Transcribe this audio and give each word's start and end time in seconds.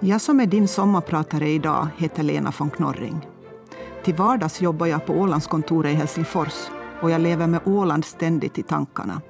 Jag 0.00 0.20
som 0.20 0.40
är 0.40 0.46
din 0.46 0.68
sommarpratare 0.68 1.48
idag 1.48 1.88
heter 1.96 2.22
Lena 2.22 2.52
von 2.58 2.70
Knorring. 2.70 3.26
Till 4.04 4.14
vardags 4.14 4.60
jobbar 4.60 4.86
jag 4.86 5.06
på 5.06 5.12
Ålandskontoret 5.12 5.92
i 5.92 5.94
Helsingfors 5.94 6.68
och 7.00 7.10
jag 7.10 7.20
lever 7.20 7.46
med 7.46 7.60
Åland 7.64 8.04
ständigt 8.04 8.58
i 8.58 8.62
tankarna. 8.62 9.22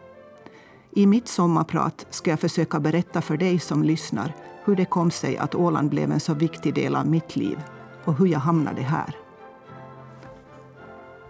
I 0.91 1.07
mitt 1.07 1.29
sommarprat 1.29 2.07
ska 2.11 2.31
jag 2.31 2.41
försöka 2.41 2.81
berätta 2.81 3.23
för 3.23 3.37
dig 3.37 3.59
som 3.59 3.83
lyssnar 3.83 4.35
hur 4.65 4.77
det 4.77 4.85
kom 4.85 5.11
sig 5.11 5.39
att 5.39 5.55
Åland 5.55 5.91
blev 5.91 6.13
en 6.13 6.21
så 6.21 6.35
viktig 6.35 6.75
del 6.75 6.97
av 6.97 7.07
mitt 7.07 7.37
liv 7.37 7.59
och 8.05 8.19
hur 8.19 8.27
jag 8.27 8.41
hamnade 8.41 8.83
här. 8.83 9.17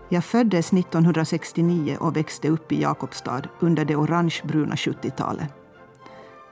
Jag 0.08 0.24
föddes 0.24 0.72
1969 0.72 1.96
och 2.00 2.16
växte 2.16 2.48
upp 2.48 2.72
i 2.72 2.82
Jakobstad 2.82 3.42
under 3.60 3.84
det 3.84 3.96
orangebruna 3.96 4.74
70-talet. 4.74 5.65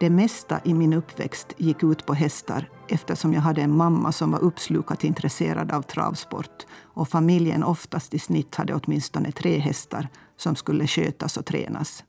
Det 0.01 0.11
mesta 0.11 0.61
i 0.65 0.75
min 0.75 0.93
uppväxt 0.93 1.55
gick 1.57 1.83
ut 1.83 2.07
på 2.07 2.15
hästar 2.15 2.71
eftersom 2.89 3.33
jag 3.33 3.41
hade 3.41 3.63
en 3.63 3.77
mamma 3.77 4.13
som 4.13 4.31
var 4.31 4.39
uppslukat 4.39 5.05
intresserad 5.05 5.73
av 5.73 5.83
travsport 5.83 6.67
och 6.81 7.09
familjen 7.09 7.65
oftast 7.65 8.15
i 8.15 8.19
snitt 8.19 8.55
hade 8.55 8.75
åtminstone 8.75 9.33
tre 9.33 9.59
hästar 9.59 10.09
som 10.37 10.57
skulle 10.57 10.87
skötas 10.87 11.37
och 11.37 11.47
tränas. 11.47 12.05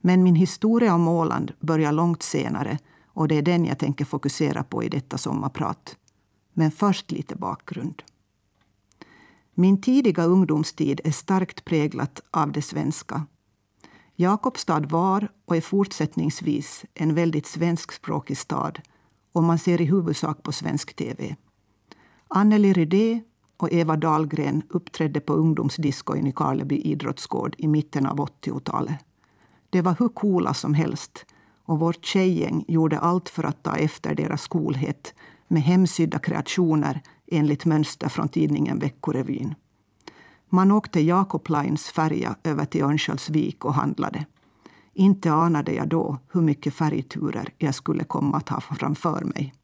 Men 0.00 0.22
min 0.22 0.34
historia 0.34 0.94
om 0.94 1.08
Åland 1.08 1.52
börjar 1.60 1.92
långt 1.92 2.22
senare 2.22 2.78
och 3.06 3.28
det 3.28 3.34
är 3.34 3.42
den 3.42 3.64
jag 3.64 3.78
tänker 3.78 4.04
fokusera 4.04 4.64
på 4.64 4.84
i 4.84 4.88
detta 4.88 5.18
sommarprat. 5.18 5.96
Men 6.52 6.70
först 6.70 7.10
lite 7.10 7.36
bakgrund. 7.36 8.02
Min 9.54 9.80
tidiga 9.80 10.24
ungdomstid 10.24 11.00
är 11.04 11.10
starkt 11.10 11.64
präglat 11.64 12.20
av 12.30 12.52
det 12.52 12.62
svenska. 12.62 13.26
Jakobstad 14.18 14.80
var 14.80 15.28
och 15.44 15.56
är 15.56 15.60
fortsättningsvis 15.60 16.84
en 16.94 17.14
väldigt 17.14 17.46
svenskspråkig 17.46 18.38
stad 18.38 18.80
och 19.32 19.42
man 19.42 19.58
ser 19.58 19.80
i 19.80 19.84
huvudsak 19.84 20.42
på 20.42 20.52
svensk 20.52 20.94
tv. 20.94 21.36
Anneli 22.28 22.72
Rydé 22.72 23.20
och 23.56 23.72
Eva 23.72 23.96
Dahlgren 23.96 24.62
uppträdde 24.68 25.20
på 25.20 25.32
ungdomsdisco 25.32 26.16
i 26.16 26.32
Karleby 26.32 26.76
idrottsgård 26.76 27.54
i 27.58 27.68
mitten 27.68 28.06
av 28.06 28.16
80-talet. 28.16 28.96
Det 29.70 29.82
var 29.82 29.96
hur 29.98 30.08
coola 30.08 30.54
som 30.54 30.74
helst 30.74 31.26
och 31.64 31.78
vårt 31.78 32.04
tjejgäng 32.04 32.64
gjorde 32.68 32.98
allt 32.98 33.28
för 33.28 33.44
att 33.44 33.62
ta 33.62 33.76
efter 33.76 34.14
deras 34.14 34.46
coolhet 34.46 35.14
med 35.48 35.62
hemsydda 35.62 36.18
kreationer 36.18 37.02
enligt 37.26 37.64
mönster 37.64 38.08
från 38.08 38.28
tidningen 38.28 38.78
Veckorevyn. 38.78 39.54
Man 40.48 40.70
åkte 40.70 41.00
Jacob 41.00 41.48
Lines 41.48 41.88
färja 41.88 42.36
över 42.44 42.64
till 42.64 42.82
Örnsköldsvik 42.82 43.64
och 43.64 43.74
handlade. 43.74 44.26
Inte 44.92 45.32
anade 45.32 45.72
jag 45.72 45.88
då 45.88 46.18
hur 46.32 46.40
mycket 46.40 46.74
färgturer 46.74 47.48
jag 47.58 47.74
skulle 47.74 48.04
komma 48.04 48.36
att 48.36 48.48
ha 48.48 48.60
framför 48.60 49.24
mig. 49.24 49.54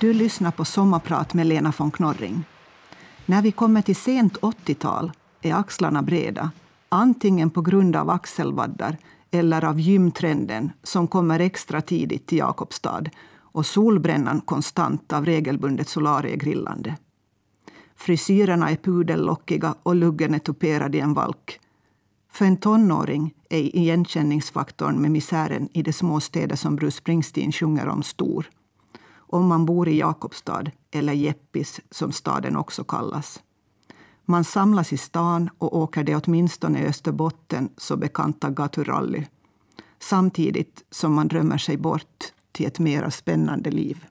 Du 0.00 0.12
lyssnar 0.12 0.50
på 0.50 0.64
Sommarprat 0.64 1.34
med 1.34 1.46
Lena 1.46 1.72
von 1.78 1.90
Knorring. 1.90 2.44
När 3.26 3.42
vi 3.42 3.52
kommer 3.52 3.82
till 3.82 3.96
sent 3.96 4.36
80-tal 4.36 5.12
är 5.42 5.54
axlarna 5.54 6.02
breda, 6.02 6.50
antingen 6.88 7.50
på 7.50 7.62
grund 7.62 7.96
av 7.96 8.10
axelvaddar 8.10 8.96
eller 9.30 9.64
av 9.64 9.80
gymtrenden 9.80 10.72
som 10.82 11.08
kommer 11.08 11.40
extra 11.40 11.80
tidigt 11.80 12.26
till 12.26 12.38
Jakobstad 12.38 13.04
och 13.40 13.66
solbrännan 13.66 14.40
konstant 14.40 15.12
av 15.12 15.24
regelbundet 15.24 15.88
solariegrillande. 15.88 16.96
Frisyrerna 17.96 18.70
är 18.70 18.76
pudellockiga 18.76 19.74
och 19.82 19.96
luggen 19.96 20.34
är 20.34 20.38
tuperad 20.38 20.94
i 20.94 21.00
en 21.00 21.14
valk. 21.14 21.60
För 22.32 22.44
en 22.44 22.56
tonåring 22.56 23.34
är 23.50 23.76
igenkänningsfaktorn 23.76 24.96
med 25.00 25.10
misären 25.10 25.68
i 25.72 25.82
de 25.82 25.92
små 25.92 26.20
städer 26.20 26.56
som 26.56 26.76
Bruce 26.76 26.96
Springsteen 26.96 27.52
sjunger 27.52 27.88
om 27.88 28.02
stor 28.02 28.50
om 29.28 29.46
man 29.46 29.66
bor 29.66 29.88
i 29.88 29.98
Jakobstad, 29.98 30.64
eller 30.90 31.12
Jeppis 31.12 31.80
som 31.90 32.12
staden 32.12 32.56
också 32.56 32.84
kallas. 32.84 33.42
Man 34.30 34.44
samlas 34.44 34.92
i 34.92 34.96
stan 34.96 35.50
och 35.58 35.76
åker 35.76 36.04
det 36.04 36.16
åtminstone 36.16 36.82
i 36.82 36.86
Österbotten 36.86 37.68
så 37.76 37.96
bekanta 37.96 38.50
gaturally 38.50 39.26
samtidigt 39.98 40.84
som 40.90 41.14
man 41.14 41.28
drömmer 41.28 41.58
sig 41.58 41.76
bort 41.76 42.32
till 42.52 42.66
ett 42.66 42.78
mera 42.78 43.10
spännande 43.10 43.70
liv. 43.70 44.04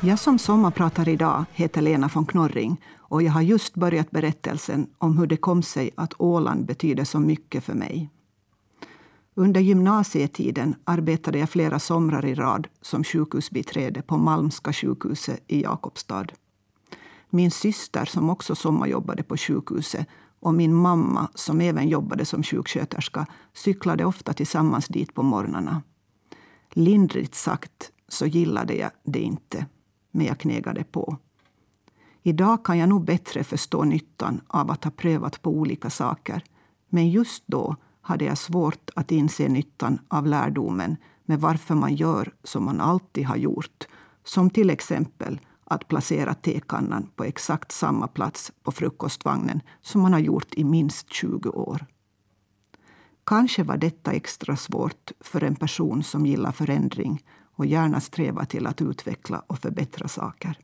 Jag 0.00 0.18
som 0.18 0.38
sommarpratar 0.38 1.08
idag 1.08 1.44
heter 1.52 1.82
Lena 1.82 2.10
von 2.14 2.26
Knorring 2.26 2.80
och 2.96 3.22
jag 3.22 3.32
har 3.32 3.42
just 3.42 3.74
börjat 3.74 4.10
berättelsen 4.10 4.86
om 4.98 5.18
hur 5.18 5.26
det 5.26 5.36
kom 5.36 5.62
sig 5.62 5.90
att 5.94 6.14
Åland 6.18 6.66
betyder 6.66 7.04
så 7.04 7.20
mycket 7.20 7.64
för 7.64 7.74
mig. 7.74 8.10
Under 9.38 9.60
gymnasietiden 9.60 10.74
arbetade 10.84 11.38
jag 11.38 11.50
flera 11.50 11.78
somrar 11.78 12.24
i 12.24 12.34
rad 12.34 12.68
som 12.80 13.04
sjukhusbiträde 13.04 14.02
på 14.02 14.16
Malmska 14.16 14.72
sjukhuset 14.72 15.44
i 15.46 15.62
Jakobstad. 15.62 16.26
Min 17.30 17.50
syster, 17.50 18.04
som 18.04 18.30
också 18.30 18.54
sommarjobbade 18.54 19.22
på 19.22 19.36
sjukhuset 19.36 20.06
och 20.40 20.54
min 20.54 20.74
mamma, 20.74 21.28
som 21.34 21.60
även 21.60 21.88
jobbade 21.88 22.24
som 22.24 22.42
sjuksköterska 22.42 23.26
cyklade 23.52 24.04
ofta 24.04 24.32
tillsammans 24.32 24.88
dit 24.88 25.14
på 25.14 25.22
morgnarna. 25.22 25.82
Lindrigt 26.72 27.34
sagt 27.34 27.90
så 28.08 28.26
gillade 28.26 28.74
jag 28.74 28.90
det 29.04 29.20
inte, 29.20 29.66
men 30.10 30.26
jag 30.26 30.38
knegade 30.38 30.84
på. 30.84 31.16
Idag 32.22 32.64
kan 32.64 32.78
jag 32.78 32.88
nog 32.88 33.04
bättre 33.04 33.44
förstå 33.44 33.84
nyttan 33.84 34.40
av 34.46 34.70
att 34.70 34.84
ha 34.84 34.90
prövat 34.90 35.42
på 35.42 35.50
olika 35.50 35.90
saker. 35.90 36.44
Men 36.88 37.10
just 37.10 37.42
då 37.46 37.76
hade 38.08 38.24
jag 38.24 38.38
svårt 38.38 38.90
att 38.96 39.10
inse 39.10 39.48
nyttan 39.48 39.98
av 40.08 40.26
lärdomen 40.26 40.96
med 41.24 41.40
varför 41.40 41.74
man 41.74 41.94
gör 41.94 42.32
som 42.44 42.64
man 42.64 42.80
alltid 42.80 43.26
har 43.26 43.36
gjort. 43.36 43.88
Som 44.24 44.50
till 44.50 44.70
exempel 44.70 45.40
att 45.64 45.88
placera 45.88 46.34
tekannan 46.34 47.10
på 47.16 47.24
exakt 47.24 47.72
samma 47.72 48.06
plats 48.08 48.52
på 48.62 48.72
frukostvagnen 48.72 49.60
som 49.80 50.00
man 50.00 50.12
har 50.12 50.20
gjort 50.20 50.54
i 50.54 50.64
minst 50.64 51.12
20 51.12 51.50
år. 51.50 51.86
Kanske 53.26 53.62
var 53.62 53.76
detta 53.76 54.12
extra 54.12 54.56
svårt 54.56 55.12
för 55.20 55.44
en 55.44 55.56
person 55.56 56.02
som 56.02 56.26
gillar 56.26 56.52
förändring 56.52 57.22
och 57.56 57.66
gärna 57.66 58.00
strävar 58.00 58.44
till 58.44 58.66
att 58.66 58.82
utveckla 58.82 59.42
och 59.46 59.58
förbättra 59.58 60.08
saker. 60.08 60.58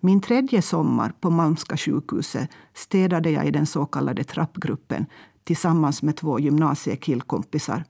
Min 0.00 0.20
tredje 0.20 0.62
sommar 0.62 1.12
på 1.20 1.30
Malmska 1.30 1.76
sjukhuset 1.76 2.50
städade 2.74 3.30
jag 3.30 3.46
i 3.46 3.50
den 3.50 3.66
så 3.66 3.86
kallade 3.86 4.24
trappgruppen 4.24 5.06
tillsammans 5.44 6.02
med 6.02 6.16
två 6.16 6.38
gymnasiekillkompisar. 6.38 7.84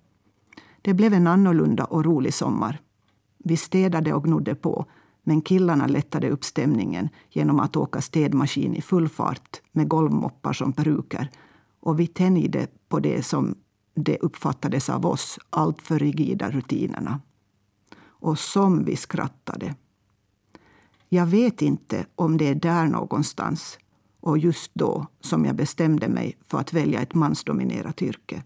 Det 0.83 0.95
blev 0.95 1.15
en 1.15 1.27
annorlunda 1.27 1.85
och 1.85 2.05
rolig 2.05 2.35
sommar. 2.35 2.81
Vi 3.39 3.57
städade 3.57 4.15
och 4.15 4.25
gnodde 4.25 4.55
på, 4.55 4.87
men 5.23 5.41
killarna 5.41 5.87
lättade 5.87 6.31
upp 6.31 6.45
stämningen 6.45 7.09
genom 7.31 7.61
att 7.61 7.77
åka 7.77 8.01
städmaskin 8.01 8.75
i 8.75 8.83
full 8.83 9.09
fart 9.09 9.61
med 9.73 9.89
golvmoppar 9.89 10.53
som 10.53 10.73
peruker. 10.73 11.31
Och 11.81 12.01
vi 12.01 12.07
tänjde 12.07 12.67
på 12.89 13.01
det 13.01 13.23
som 13.23 13.55
det 13.95 14.19
uppfattades 14.19 14.91
av 14.91 15.07
oss 15.07 15.39
alltför 15.51 15.99
rigida 15.99 16.51
rutinerna. 16.51 17.21
Och 18.05 18.39
som 18.39 18.85
vi 18.85 18.97
skrattade. 18.97 19.75
Jag 21.09 21.27
vet 21.27 21.63
inte 21.63 22.07
om 22.15 22.37
det 22.37 22.49
är 22.49 22.55
där 22.55 22.87
någonstans 22.87 23.79
och 24.23 24.39
just 24.39 24.71
då 24.75 25.07
som 25.21 25.45
jag 25.45 25.57
bestämde 25.57 26.09
mig 26.09 26.37
för 26.47 26.59
att 26.59 26.73
välja 26.73 27.01
ett 27.01 27.15
mansdominerat 27.15 28.03
yrke. 28.03 28.43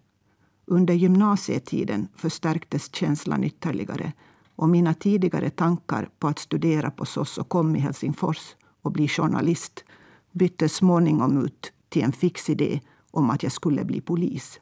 Under 0.64 0.94
gymnasietiden 0.94 2.08
förstärktes 2.16 2.94
känslan 2.94 3.44
ytterligare 3.44 4.12
och 4.56 4.68
mina 4.68 4.94
tidigare 4.94 5.50
tankar 5.50 6.08
på 6.18 6.28
att 6.28 6.38
studera 6.38 6.90
på 6.90 7.04
SOS 7.04 7.38
och 7.38 7.48
KOM 7.48 7.76
i 7.76 7.78
Helsingfors 7.78 8.56
och 8.82 8.92
bli 8.92 9.08
journalist 9.08 9.84
byttes 10.32 10.74
småningom 10.74 11.44
ut 11.44 11.72
till 11.88 12.02
en 12.02 12.12
fix 12.12 12.50
idé 12.50 12.80
om 13.10 13.30
att 13.30 13.42
jag 13.42 13.52
skulle 13.52 13.84
bli 13.84 14.00
polis. 14.00 14.60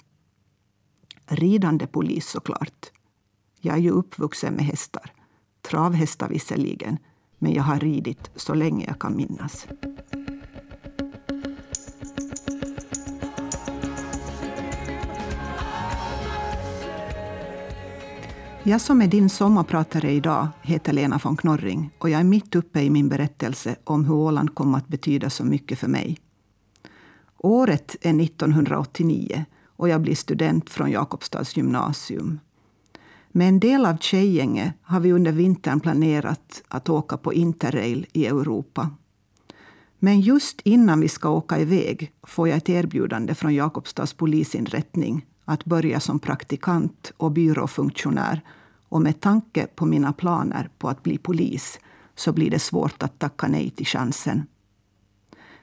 Ridande 1.27 1.87
polis 1.87 2.29
såklart. 2.29 2.91
Jag 3.61 3.75
är 3.77 3.81
ju 3.81 3.91
uppvuxen 3.91 4.55
med 4.55 4.65
hästar. 4.65 5.13
Travhästar 5.63 6.29
visserligen, 6.29 6.99
men 7.39 7.53
jag 7.53 7.63
har 7.63 7.81
ridit 7.81 8.31
så 8.37 8.55
länge 8.55 8.87
jag 8.87 8.99
kan 8.99 9.17
minnas. 9.17 9.67
Jag 18.67 18.81
som 18.81 19.03
är 19.03 19.07
din 19.07 19.31
sommarpratare 19.31 20.11
idag 20.11 20.49
heter 20.63 20.93
Lena 20.93 21.21
von 21.25 21.37
Knorring 21.37 21.91
och 21.99 22.11
jag 22.11 22.21
är 22.21 22.25
mitt 22.25 22.55
uppe 22.55 22.81
i 22.81 22.91
min 22.91 23.09
berättelse 23.09 23.77
om 23.85 24.05
hur 24.05 24.15
Åland 24.15 24.55
kom 24.55 24.75
att 24.75 24.89
betyda 24.89 25.31
så 25.31 25.45
mycket 25.45 25.79
för 25.79 25.89
mig. 25.89 26.19
Året 27.39 27.97
är 28.01 28.21
1989 28.23 29.45
och 29.77 29.89
jag 29.89 30.01
blir 30.01 30.15
student 30.15 30.71
från 30.71 30.91
Jakobstads 30.91 31.57
gymnasium. 31.57 32.41
Med 33.29 33.49
en 33.49 33.61
del 33.61 33.87
av 33.87 33.97
tjejgänget 33.97 34.75
har 34.83 35.01
vi 35.01 35.13
under 35.13 35.33
vintern 35.33 35.81
planerat 35.81 36.63
att 36.69 36.89
åka 36.89 37.17
på 37.17 37.33
interrail 37.33 38.07
i 38.13 38.27
Europa. 38.27 38.91
Men 39.99 40.21
just 40.21 40.61
innan 40.61 41.01
vi 41.01 41.09
ska 41.09 41.31
åka 41.31 41.59
iväg 41.59 42.13
får 42.23 42.49
jag 42.49 42.57
ett 42.57 42.69
erbjudande 42.69 43.35
från 43.35 43.55
Jakobstads 43.55 44.13
polisinrättning 44.13 45.27
att 45.45 45.65
börja 45.65 46.01
som 46.01 46.19
praktikant 46.19 47.13
och 47.17 47.33
byråfunktionär. 47.33 48.41
Och 48.89 49.03
med 49.03 49.21
tanke 49.21 49.67
på 49.67 49.87
mina 49.87 50.13
planer 50.13 50.69
på 50.79 50.89
att 50.89 51.03
bli 51.03 51.19
polis 51.19 51.79
så 52.15 52.33
blir 52.33 52.51
det 52.51 52.59
svårt 52.59 53.03
att 53.03 53.19
tacka 53.19 53.49
nej 53.49 53.71
till 53.71 53.87
chansen. 53.87 54.47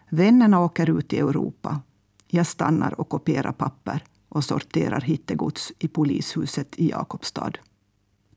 Vännerna 0.10 0.60
åker 0.60 0.98
ut 0.98 1.14
i 1.14 1.20
Europa. 1.20 1.82
Jag 2.28 2.48
stannar 2.48 3.00
och 3.00 3.10
kopierar 3.10 3.52
papper 3.52 4.04
och 4.30 4.44
sorterar 4.44 5.02
hittegods 5.02 5.72
i 5.80 5.88
polishuset 5.88 6.80
i 6.80 6.90
Jakobstad. 6.90 7.52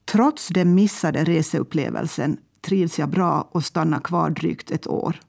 Trots 0.05 0.49
den 0.49 0.75
missade 0.75 1.25
reseupplevelsen 1.25 2.37
trivs 2.61 2.99
jag 2.99 3.08
bra 3.08 3.49
och 3.50 3.64
stannar 3.64 4.00
kvar 4.00 4.31
drygt 4.31 4.70
ett 4.70 4.87
år. 4.87 5.20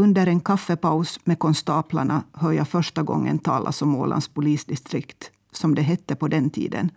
Under 0.00 0.26
en 0.26 0.40
kaffepaus 0.40 1.20
med 1.24 1.38
konstaplarna 1.38 2.24
hör 2.32 2.52
jag 2.52 2.68
första 2.68 3.02
gången 3.02 3.38
talas 3.38 3.82
om 3.82 3.96
Ålands 3.96 4.28
polisdistrikt, 4.28 5.30
som 5.52 5.74
det 5.74 5.82
hette 5.82 6.14
på 6.14 6.28
den 6.28 6.50
tiden. 6.50 6.90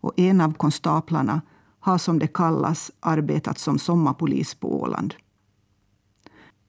Och 0.00 0.12
en 0.16 0.40
av 0.40 0.54
konstaplarna 0.54 1.40
har 1.80 1.98
som 1.98 2.18
det 2.18 2.26
kallas 2.26 2.90
arbetat 3.00 3.58
som 3.58 3.78
sommarpolis 3.78 4.54
på 4.54 4.82
Åland. 4.82 5.14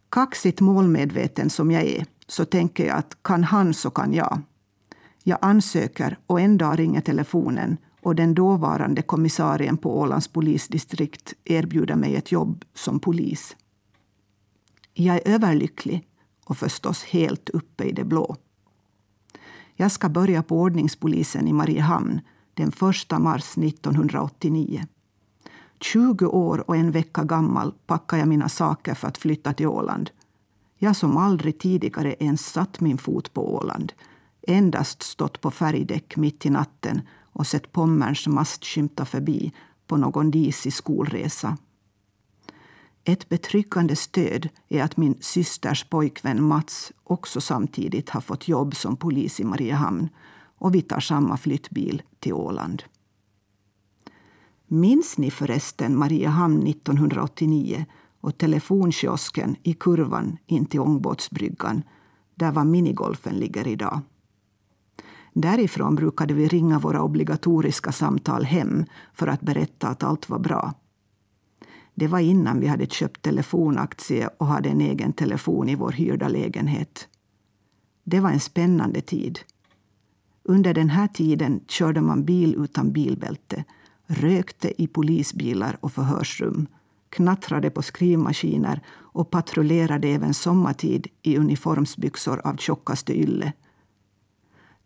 Kaxigt 0.10 0.62
målmedveten 0.62 1.50
som 1.50 1.72
jag 1.72 1.84
är 1.84 2.06
så 2.28 2.46
tänker 2.46 2.88
jag 2.88 2.98
att 2.98 3.18
kan 3.24 3.44
han 3.44 3.74
så 3.74 3.90
kan 3.90 4.14
jag. 4.14 4.42
Jag 5.24 5.38
ansöker 5.42 6.18
och 6.28 6.40
en 6.42 6.58
dag 6.58 6.80
ringer 6.80 7.02
telefonen 7.02 7.78
och 8.02 8.16
den 8.16 8.34
dåvarande 8.34 9.02
kommissarien 9.02 9.78
på 9.78 10.00
Ålands 10.00 10.28
polisdistrikt 10.28 11.34
erbjuder 11.44 11.96
mig 11.96 12.16
ett 12.16 12.32
jobb 12.32 12.66
som 12.74 13.00
polis. 13.00 13.56
Jag 14.94 15.16
är 15.16 15.34
överlycklig 15.34 16.08
och 16.46 16.58
förstås 16.58 17.04
helt 17.04 17.50
uppe 17.50 17.84
i 17.84 17.92
det 17.92 18.04
blå. 18.04 18.36
Jag 19.76 19.92
ska 19.92 20.10
börja 20.10 20.44
på 20.44 20.60
ordningspolisen 20.60 21.48
i 21.48 21.54
Mariehamn 21.54 22.22
den 22.54 22.70
1 22.70 23.20
mars 23.20 23.58
1989. 23.58 24.86
20 25.82 26.26
år 26.26 26.70
och 26.70 26.76
en 26.76 26.92
vecka 26.92 27.24
gammal 27.24 27.74
packar 27.86 28.18
jag 28.18 28.28
mina 28.28 28.50
saker 28.50 28.94
för 28.94 29.08
att 29.08 29.18
flytta 29.18 29.54
till 29.54 29.68
Åland. 29.68 30.10
Jag 30.78 30.96
som 30.96 31.18
aldrig 31.18 31.60
tidigare 31.60 32.16
ens 32.20 32.46
satt 32.46 32.80
min 32.80 32.98
fot 32.98 33.34
på 33.34 33.56
Åland 33.56 33.94
endast 34.48 35.04
stått 35.04 35.42
på 35.42 35.52
färgdäck 35.52 36.18
mitt 36.18 36.46
i 36.46 36.50
natten 36.50 37.02
och 37.22 37.48
sett 37.48 37.72
Pommerns 37.72 38.28
mast 38.28 38.66
skymta 38.66 39.06
förbi 39.06 39.54
på 39.88 39.98
någon 39.98 40.32
disig 40.32 40.74
skolresa. 40.74 41.58
Ett 43.06 43.30
betryggande 43.30 43.96
stöd 43.96 44.50
är 44.70 44.84
att 44.84 44.98
min 44.98 45.18
systers 45.20 45.84
pojkvän 45.84 46.44
Mats 46.44 46.92
också 47.04 47.42
samtidigt 47.42 48.10
har 48.10 48.22
fått 48.22 48.48
jobb 48.48 48.76
som 48.76 48.96
polis 48.96 49.40
i 49.40 49.44
Mariehamn 49.44 50.10
och 50.58 50.76
vi 50.76 50.82
tar 50.82 51.00
samma 51.00 51.38
flyttbil 51.38 52.02
till 52.20 52.34
Åland. 52.34 52.84
Minns 54.68 55.18
ni 55.18 55.32
förresten 55.32 55.98
Mariehamn 55.98 56.68
1989 56.68 57.86
och 58.22 58.38
telefonkiosken 58.38 59.56
i 59.64 59.74
kurvan 59.74 60.38
in 60.46 60.66
till 60.66 60.80
ångbåtsbryggan 60.80 61.84
där 62.36 62.52
var 62.52 62.64
minigolfen 62.64 63.36
ligger 63.36 63.68
idag? 63.68 64.02
Därifrån 65.34 65.96
brukade 65.96 66.34
vi 66.34 66.48
ringa 66.48 66.80
våra 66.80 67.02
obligatoriska 67.04 67.92
samtal 67.92 68.44
hem 68.44 68.86
för 69.14 69.28
att 69.28 69.42
berätta 69.42 69.88
att 69.88 70.04
allt 70.04 70.30
var 70.30 70.40
bra. 70.40 70.74
Det 71.96 72.08
var 72.08 72.20
innan 72.20 72.60
vi 72.60 72.68
hade 72.68 72.86
köpt 72.86 73.22
telefonaktie 73.22 74.30
och 74.38 74.48
hade 74.48 74.70
en 74.70 74.82
egen 74.82 75.14
telefon 75.14 75.70
i 75.70 75.76
vår 75.76 75.92
hyrda 75.92 76.28
lägenhet. 76.28 77.08
Det 78.04 78.20
var 78.20 78.30
en 78.30 78.40
spännande 78.40 79.02
tid. 79.02 79.40
Under 80.44 80.74
den 80.74 80.90
här 80.90 81.08
tiden 81.08 81.62
körde 81.68 82.02
man 82.02 82.26
bil 82.26 82.56
utan 82.56 82.92
bilbälte, 82.92 83.64
rökte 84.08 84.82
i 84.82 84.88
polisbilar 84.88 85.78
och 85.82 85.92
förhörsrum, 85.92 86.68
knattrade 87.10 87.70
på 87.70 87.82
skrivmaskiner 87.82 88.82
och 88.90 89.30
patrullerade 89.30 90.08
även 90.08 90.34
sommartid 90.34 91.08
i 91.22 91.38
uniformsbyxor 91.38 92.42
av 92.48 92.56
tjockaste 92.58 93.20
ylle. 93.20 93.54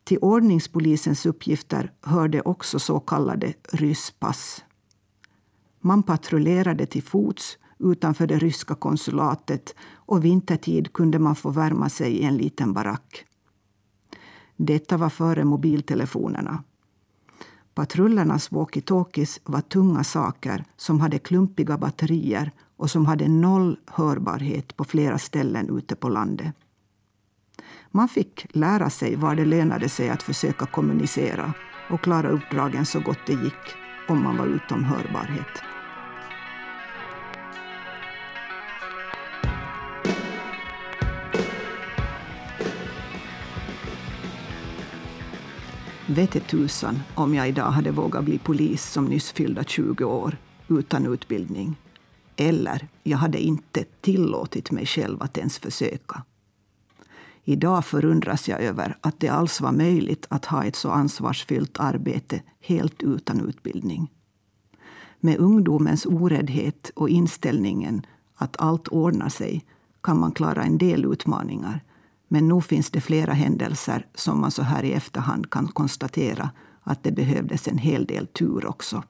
Till 0.04 0.18
ordningspolisens 0.22 1.26
uppgifter 1.26 1.92
hörde 2.02 2.42
också 2.42 2.80
så 2.80 3.00
kallade 3.00 3.54
rysspass. 3.72 4.64
Man 5.88 6.04
patrullerade 6.04 6.86
till 6.86 7.04
fots 7.04 7.58
utanför 7.80 8.28
det 8.28 8.38
ryska 8.38 8.76
konsulatet 8.76 9.76
och 9.96 10.26
vintertid 10.26 10.94
kunde 10.94 11.20
man 11.20 11.36
få 11.36 11.50
värma 11.50 11.90
sig 11.90 12.12
i 12.12 12.24
en 12.24 12.38
liten 12.38 12.74
barack. 12.74 13.26
Detta 14.56 14.98
var 14.98 15.10
före 15.10 15.44
mobiltelefonerna. 15.44 16.64
Patrullernas 17.74 18.52
walkie-talkies 18.52 19.40
var 19.44 19.62
tunga 19.62 20.04
saker 20.04 20.66
som 20.78 21.00
hade 21.00 21.20
klumpiga 21.20 21.78
batterier 21.78 22.52
och 22.78 22.92
som 22.92 23.06
hade 23.06 23.28
noll 23.28 23.80
hörbarhet 23.86 24.78
på 24.78 24.84
flera 24.84 25.18
ställen 25.18 25.78
ute 25.78 25.96
på 25.96 26.10
landet. 26.10 26.56
Man 27.92 28.08
fick 28.08 28.48
lära 28.50 28.90
sig 28.90 29.16
var 29.16 29.36
det 29.36 29.46
lönade 29.46 29.90
sig 29.90 30.10
att 30.10 30.24
försöka 30.24 30.66
kommunicera 30.66 31.54
och 31.90 32.02
klara 32.02 32.30
uppdragen 32.30 32.86
så 32.86 33.00
gott 33.00 33.26
det 33.26 33.34
gick 33.34 33.76
om 34.08 34.24
man 34.24 34.38
var 34.38 34.46
utom 34.46 34.84
hörbarhet. 34.84 35.77
Vete 46.10 46.40
tusan 46.40 47.00
om 47.16 47.36
jag 47.36 47.50
idag 47.50 47.72
hade 47.72 47.92
vågat 47.92 48.24
bli 48.24 48.38
polis 48.38 48.92
som 48.92 49.06
nyss 49.06 49.32
fyllda 49.32 49.64
20 49.64 50.06
år 50.06 50.38
utan 50.68 51.14
utbildning. 51.14 51.76
Eller 52.36 52.88
jag 53.04 53.18
hade 53.18 53.40
inte 53.40 53.84
tillåtit 54.02 54.72
mig 54.72 54.86
själv 54.86 55.22
att 55.22 55.38
ens 55.38 55.58
försöka. 55.58 56.24
Idag 57.44 57.86
förundras 57.86 58.50
jag 58.50 58.62
över 58.62 58.98
att 59.02 59.20
det 59.20 59.28
alls 59.28 59.62
var 59.62 59.72
möjligt 59.72 60.26
att 60.30 60.46
ha 60.46 60.64
ett 60.64 60.76
så 60.76 60.90
ansvarsfyllt 60.90 61.80
arbete 61.80 62.42
helt 62.62 63.04
utan 63.04 63.42
utbildning. 63.42 64.12
Med 65.20 65.38
ungdomens 65.38 66.06
oräddhet 66.06 66.92
och 66.96 67.10
inställningen 67.10 68.06
att 68.36 68.58
allt 68.60 68.88
ordnar 68.88 69.30
sig 69.30 69.66
kan 70.02 70.20
man 70.20 70.32
klara 70.32 70.64
en 70.64 70.78
del 70.78 71.06
utmaningar. 71.06 71.84
Men 72.28 72.48
nog 72.48 72.64
finns 72.64 72.90
det 72.90 73.02
flera 73.02 73.34
händelser 73.34 74.06
som 74.16 74.42
man 74.42 74.52
så 74.52 74.62
här 74.62 74.84
i 74.84 74.94
efterhand 74.94 75.50
kan 75.50 75.68
konstatera 75.68 76.50
att 76.84 77.04
det 77.04 77.12
behövdes 77.12 77.68
en 77.68 77.78
hel 77.78 78.06
del 78.06 78.28
tur 78.28 78.66
också. 78.66 79.04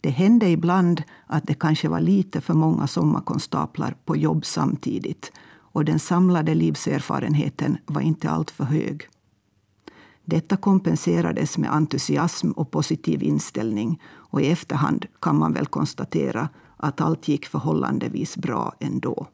Det 0.00 0.10
hände 0.10 0.48
ibland 0.48 1.02
att 1.26 1.46
det 1.46 1.54
kanske 1.54 1.88
var 1.88 2.00
lite 2.00 2.40
för 2.40 2.54
många 2.54 2.86
sommarkonstaplar 2.86 3.96
på 4.04 4.16
jobb 4.16 4.44
samtidigt 4.46 5.32
och 5.72 5.84
den 5.84 5.98
samlade 5.98 6.54
livserfarenheten 6.54 7.78
var 7.86 8.00
inte 8.00 8.30
alltför 8.30 8.64
hög. 8.64 9.08
Detta 10.24 10.56
kompenserades 10.56 11.58
med 11.58 11.72
entusiasm 11.72 12.50
och 12.50 12.70
positiv 12.70 13.22
inställning 13.22 14.02
och 14.04 14.40
i 14.40 14.50
efterhand 14.50 15.06
kan 15.20 15.38
man 15.38 15.52
väl 15.52 15.66
konstatera 15.66 16.48
att 16.76 17.00
allt 17.00 17.28
gick 17.28 17.46
förhållandevis 17.46 18.36
bra 18.36 18.74
ändå. 18.80 19.26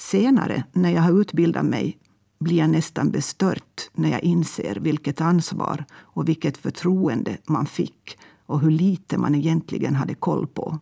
Senare, 0.00 0.64
när 0.72 0.90
jag 0.90 1.02
har 1.02 1.20
utbildat 1.20 1.64
mig, 1.64 1.98
blir 2.38 2.56
jag 2.56 2.70
nästan 2.70 3.10
bestört 3.10 3.90
när 3.94 4.10
jag 4.10 4.22
inser 4.22 4.74
vilket 4.80 5.20
ansvar 5.20 5.84
och 5.92 6.28
vilket 6.28 6.56
förtroende 6.56 7.38
man 7.46 7.66
fick 7.66 8.18
och 8.46 8.60
hur 8.60 8.70
lite 8.70 9.18
man 9.18 9.34
egentligen 9.34 9.94
hade 9.94 10.14
koll 10.14 10.46
på. 10.46 10.78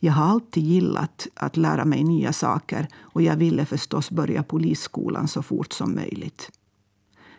Jag 0.00 0.12
har 0.12 0.24
alltid 0.24 0.62
gillat 0.62 1.26
att 1.34 1.56
lära 1.56 1.84
mig 1.84 2.04
nya 2.04 2.32
saker 2.32 2.88
och 3.00 3.22
jag 3.22 3.36
ville 3.36 3.64
förstås 3.64 4.10
börja 4.10 4.42
polisskolan 4.42 5.28
så 5.28 5.42
fort 5.42 5.72
som 5.72 5.94
möjligt. 5.94 6.50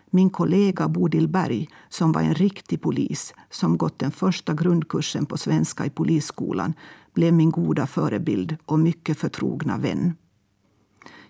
Min 0.09 0.29
kollega 0.29 0.87
Bodil 0.87 1.27
Berg, 1.27 1.69
som 1.89 2.11
var 2.11 2.21
en 2.21 2.35
riktig 2.35 2.81
polis 2.81 3.33
som 3.49 3.77
gått 3.77 3.99
den 3.99 4.11
första 4.11 4.53
grundkursen 4.53 5.25
på 5.25 5.37
svenska 5.37 5.85
i 5.85 5.89
polisskolan, 5.89 6.73
blev 7.13 7.33
min 7.33 7.51
goda 7.51 7.87
förebild 7.87 8.57
och 8.65 8.79
mycket 8.79 9.17
förtrogna 9.17 9.77
vän. 9.77 10.13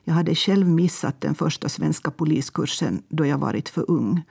Jag 0.08 0.14
hade 0.14 0.36
själv 0.36 0.70
missat 0.70 1.22
den 1.22 1.36
första 1.36 1.70
svenska 1.70 2.12
poliskursen 2.12 3.04
då 3.10 3.26
jag 3.26 3.38
varit 3.38 3.70
för 3.70 3.92
ung. 3.92 4.22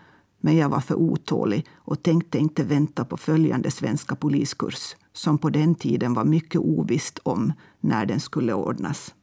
Men 0.41 0.57
jag 0.57 0.69
var 0.69 0.81
för 0.81 0.95
otålig 0.95 1.67
och 1.75 2.03
tänkte 2.03 2.39
inte 2.39 2.65
vänta 2.65 3.05
på 3.05 3.17
följande 3.17 3.71
svenska 3.71 4.17
poliskurs 4.17 4.97
som 5.13 5.39
på 5.39 5.51
den 5.51 5.75
tiden 5.75 6.15
var 6.15 6.25
mycket 6.25 6.61
ovisst 6.61 7.19
om 7.23 7.53
när 7.81 8.07
den 8.07 8.21
skulle 8.21 8.55
ordnas. 8.55 9.15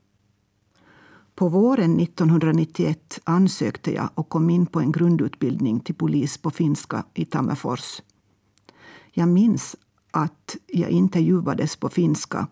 På 1.36 1.48
våren 1.48 2.00
1991 2.00 3.20
ansökte 3.24 3.94
jag 3.94 4.10
och 4.16 4.30
kom 4.30 4.50
in 4.50 4.66
på 4.66 4.80
en 4.80 4.92
grundutbildning 4.92 5.80
till 5.80 5.96
polis 5.96 6.38
på 6.38 6.52
finska 6.52 7.04
i 7.14 7.26
Tammerfors. 7.26 8.02
Jag 9.12 9.28
minns 9.30 9.76
att 10.12 10.58
jag 10.68 10.90
intervjuades 10.90 11.76
på 11.76 11.90
finska 11.90 12.48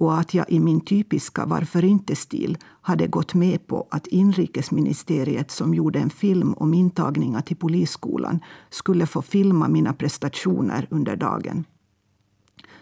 och 0.00 0.18
att 0.18 0.34
jag 0.34 0.50
i 0.50 0.60
min 0.60 0.80
typiska 0.80 1.46
varför 1.46 1.84
inte-stil 1.84 2.58
hade 2.82 3.06
gått 3.06 3.34
med 3.34 3.66
på 3.66 3.88
att 3.90 4.06
inrikesministeriet 4.06 5.50
som 5.50 5.74
gjorde 5.74 5.98
en 5.98 6.10
film 6.10 6.54
om 6.54 6.74
intagningar 6.74 7.40
till 7.40 7.56
polisskolan 7.56 8.40
skulle 8.70 9.06
få 9.06 9.22
filma 9.22 9.68
mina 9.68 9.92
prestationer 9.92 10.86
under 10.90 11.16
dagen. 11.16 11.64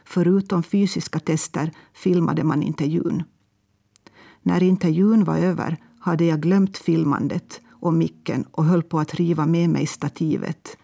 Förutom 0.04 0.62
fysiska 0.62 1.18
tester 1.18 1.70
filmade 1.94 2.44
man 2.44 2.62
intervjun. 2.62 3.22
När 4.42 4.62
intervjun 4.62 5.24
var 5.24 5.38
över 5.38 5.76
hade 6.00 6.24
jag 6.24 6.40
glömt 6.40 6.78
filmandet 6.78 7.60
och 7.70 7.94
micken 7.94 8.44
och 8.50 8.64
höll 8.64 8.82
på 8.82 9.00
att 9.00 9.14
riva 9.14 9.46
med 9.46 9.70
mig 9.70 9.86
stativet. 9.86 10.76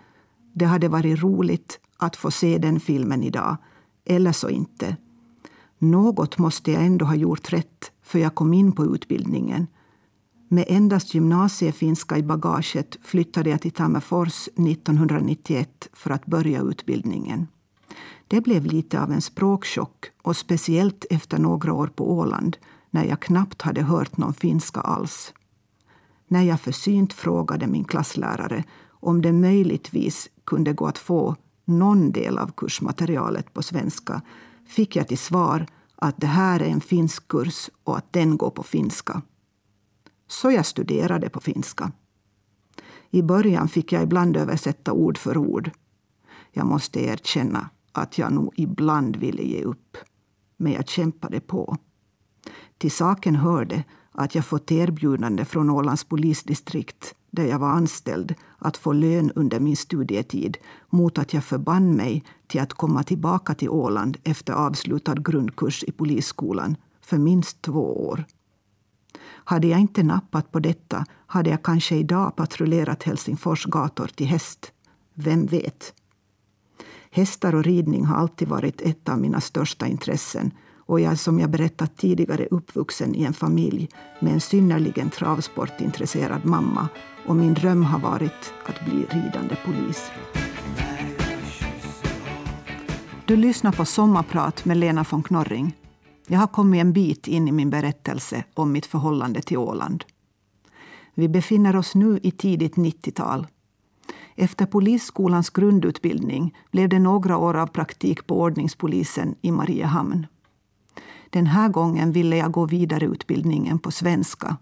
Det 0.53 0.65
hade 0.65 0.89
varit 0.89 1.23
roligt 1.23 1.81
att 1.97 2.17
få 2.17 2.31
se 2.31 2.59
den 2.59 2.81
filmen 2.81 3.23
idag, 3.23 3.57
eller 4.05 4.33
så 4.33 4.49
inte. 4.49 4.97
Något 5.85 6.39
måste 6.39 6.73
jag 6.73 6.85
ändå 6.85 7.05
ha 7.05 7.15
gjort 7.15 7.53
rätt, 7.53 7.93
för 8.03 8.19
jag 8.19 8.35
kom 8.35 8.55
in 8.55 8.73
på 8.73 8.85
utbildningen. 8.95 9.67
Med 10.49 10.65
endast 10.69 11.15
gymnasiefinska 11.15 12.19
i 12.19 12.23
bagaget 12.23 12.97
flyttade 13.03 13.51
jag 13.51 13.61
till 13.61 13.71
Tammerfors 13.71 14.49
1991 14.49 15.89
för 15.93 16.11
att 16.11 16.27
börja 16.27 16.63
utbildningen. 16.63 17.47
Det 18.29 18.41
blev 18.41 18.65
lite 18.65 19.03
av 19.03 19.13
en 19.13 19.21
språkchock 19.21 20.11
och 20.23 20.37
speciellt 20.37 21.07
efter 21.11 21.39
några 21.39 21.73
år 21.73 21.87
på 21.87 22.13
Åland 22.13 22.57
när 22.91 23.05
jag 23.05 23.21
knappt 23.21 23.63
hade 23.63 23.83
hört 23.83 24.17
någon 24.17 24.35
finska 24.35 24.81
alls. 24.81 25.35
När 26.29 26.43
jag 26.43 26.61
försynt 26.61 27.13
frågade 27.13 27.67
min 27.67 27.85
klasslärare 27.85 28.65
om 28.89 29.23
det 29.23 29.33
möjligtvis 29.33 30.29
kunde 30.45 30.73
gå 30.73 30.87
att 30.87 30.99
få 30.99 31.37
någon 31.65 32.13
del 32.13 32.39
av 32.39 32.53
kursmaterialet 32.57 33.55
på 33.55 33.63
svenska 33.63 34.23
fick 34.67 34.97
jag 34.97 35.09
till 35.09 35.19
svar 35.19 35.67
att 36.05 36.21
det 36.21 36.27
här 36.27 36.61
är 36.61 36.69
en 36.69 36.81
finsk 36.81 37.29
kurs 37.29 37.71
och 37.85 37.99
att 37.99 38.13
den 38.13 38.37
går 38.37 38.51
på 38.51 38.63
finska. 38.63 39.23
Så 40.29 40.51
jag 40.51 40.67
studerade 40.67 41.29
på 41.29 41.41
finska. 41.41 41.93
I 43.11 43.23
början 43.23 43.69
fick 43.69 43.93
jag 43.93 44.03
ibland 44.03 44.37
översätta 44.37 44.93
ord 44.93 45.19
för 45.19 45.37
ord. 45.37 45.71
Jag 46.53 46.67
måste 46.67 47.01
erkänna 47.01 47.71
att 47.93 48.19
jag 48.19 48.33
nog 48.33 48.55
ibland 48.57 49.17
ville 49.17 49.43
ge 49.43 49.63
upp. 49.63 49.97
Men 50.57 50.73
jag 50.73 50.89
kämpade 50.89 51.41
på. 51.41 51.77
Till 52.79 52.93
saken 52.93 53.37
hörde 53.37 53.85
att 54.13 54.35
jag 54.35 54.45
fått 54.45 54.73
erbjudande 54.73 55.45
från 55.45 55.71
Ålands 55.71 56.05
polisdistrikt 56.05 57.15
där 57.35 57.45
jag 57.45 57.59
var 57.59 57.69
anställd 57.69 58.35
att 58.59 58.77
få 58.77 58.93
lön 58.93 59.31
under 59.35 59.61
min 59.61 59.77
studietid 59.77 60.57
mot 60.91 61.19
att 61.19 61.35
jag 61.35 61.45
förband 61.45 61.95
mig 61.95 62.25
till 62.47 62.61
att 62.61 62.73
komma 62.73 63.03
tillbaka 63.03 63.55
till 63.55 63.69
Åland 63.69 64.17
efter 64.25 64.53
avslutad 64.53 65.15
grundkurs 65.15 65.85
i 65.85 65.93
polisskolan 65.93 66.77
för 67.01 67.19
minst 67.19 67.63
två 67.63 68.07
år. 68.09 68.25
Hade 69.25 69.67
jag 69.67 69.81
inte 69.81 70.03
nappat 70.03 70.53
på 70.53 70.61
detta 70.61 71.07
hade 71.27 71.51
jag 71.51 71.63
kanske 71.63 71.97
idag 71.97 72.37
patrullerat 72.37 73.03
Helsingfors 73.03 73.65
gator 73.65 74.07
till 74.07 74.27
häst. 74.27 74.73
Vem 75.15 75.47
vet? 75.47 75.95
Hästar 77.11 77.55
och 77.55 77.65
ridning 77.65 78.05
har 78.05 78.17
alltid 78.17 78.49
varit 78.49 78.81
ett 78.81 79.09
av 79.09 79.19
mina 79.19 79.41
största 79.41 79.87
intressen 79.87 80.51
och 80.87 81.01
jag 81.01 81.13
är 81.13 81.17
som 81.17 81.41
jag 81.41 81.51
berättat 81.51 81.97
tidigare 81.97 82.47
uppvuxen 82.51 83.15
i 83.15 83.25
en 83.25 83.33
familj 83.33 83.89
med 84.21 84.33
en 84.33 84.41
synnerligen 84.41 85.11
travsportintresserad 85.11 86.45
mamma 86.45 86.89
och 87.27 87.37
min 87.37 87.55
dröm 87.55 87.83
har 87.83 87.99
varit 87.99 88.53
att 88.67 88.85
bli 88.85 89.07
ridande 89.11 89.57
polis. 89.65 90.11
Du 93.27 93.37
lyssnar 93.37 93.73
på 93.73 93.85
Sommarprat 93.85 94.65
med 94.65 94.77
Lena 94.77 95.05
von 95.11 95.23
Knorring. 95.23 95.77
Jag 96.27 96.39
har 96.39 96.47
kommit 96.47 96.81
en 96.81 96.93
bit 96.93 97.29
in 97.29 97.49
i 97.49 97.53
min 97.53 97.71
berättelse 97.71 98.45
om 98.55 98.73
mitt 98.73 98.87
förhållande 98.87 99.43
till 99.43 99.59
Åland. 99.59 100.05
Vi 101.15 101.29
befinner 101.29 101.77
oss 101.77 101.95
nu 101.95 102.21
i 102.23 102.31
tidigt 102.31 102.75
90-tal. 102.75 103.47
Efter 104.37 104.67
polisskolans 104.67 105.51
grundutbildning 105.51 106.57
blev 106.71 106.89
det 106.89 106.99
några 106.99 107.37
år 107.37 107.57
av 107.57 107.67
praktik 107.67 108.27
på 108.27 108.41
ordningspolisen 108.41 109.35
i 109.43 109.51
Mariehamn. 109.51 110.27
Den 111.35 111.47
här 111.47 111.69
gången 111.69 112.13
ville 112.13 112.37
jag 112.37 112.53
gå 112.53 112.67
vidareutbildningen 112.67 113.79
på 113.79 113.91
svenska 113.91 114.57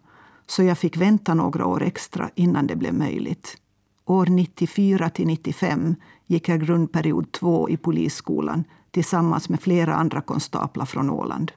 så 0.46 0.62
jag 0.62 0.78
fick 0.78 0.96
vänta 0.96 1.34
några 1.34 1.66
år 1.66 1.82
extra 1.82 2.30
innan 2.34 2.66
det 2.66 2.76
blev 2.76 2.94
möjligt. 2.94 3.56
År 4.04 4.26
94 4.26 5.10
till 5.10 5.26
95 5.26 5.94
gick 6.26 6.48
jag 6.48 6.66
grundperiod 6.66 7.32
2 7.32 7.68
i 7.68 7.76
polisskolan 7.76 8.64
tillsammans 8.90 9.48
med 9.48 9.60
flera 9.60 9.94
andra 9.94 10.20
konstaplar 10.20 10.86
från 10.86 11.10
Åland. 11.10 11.52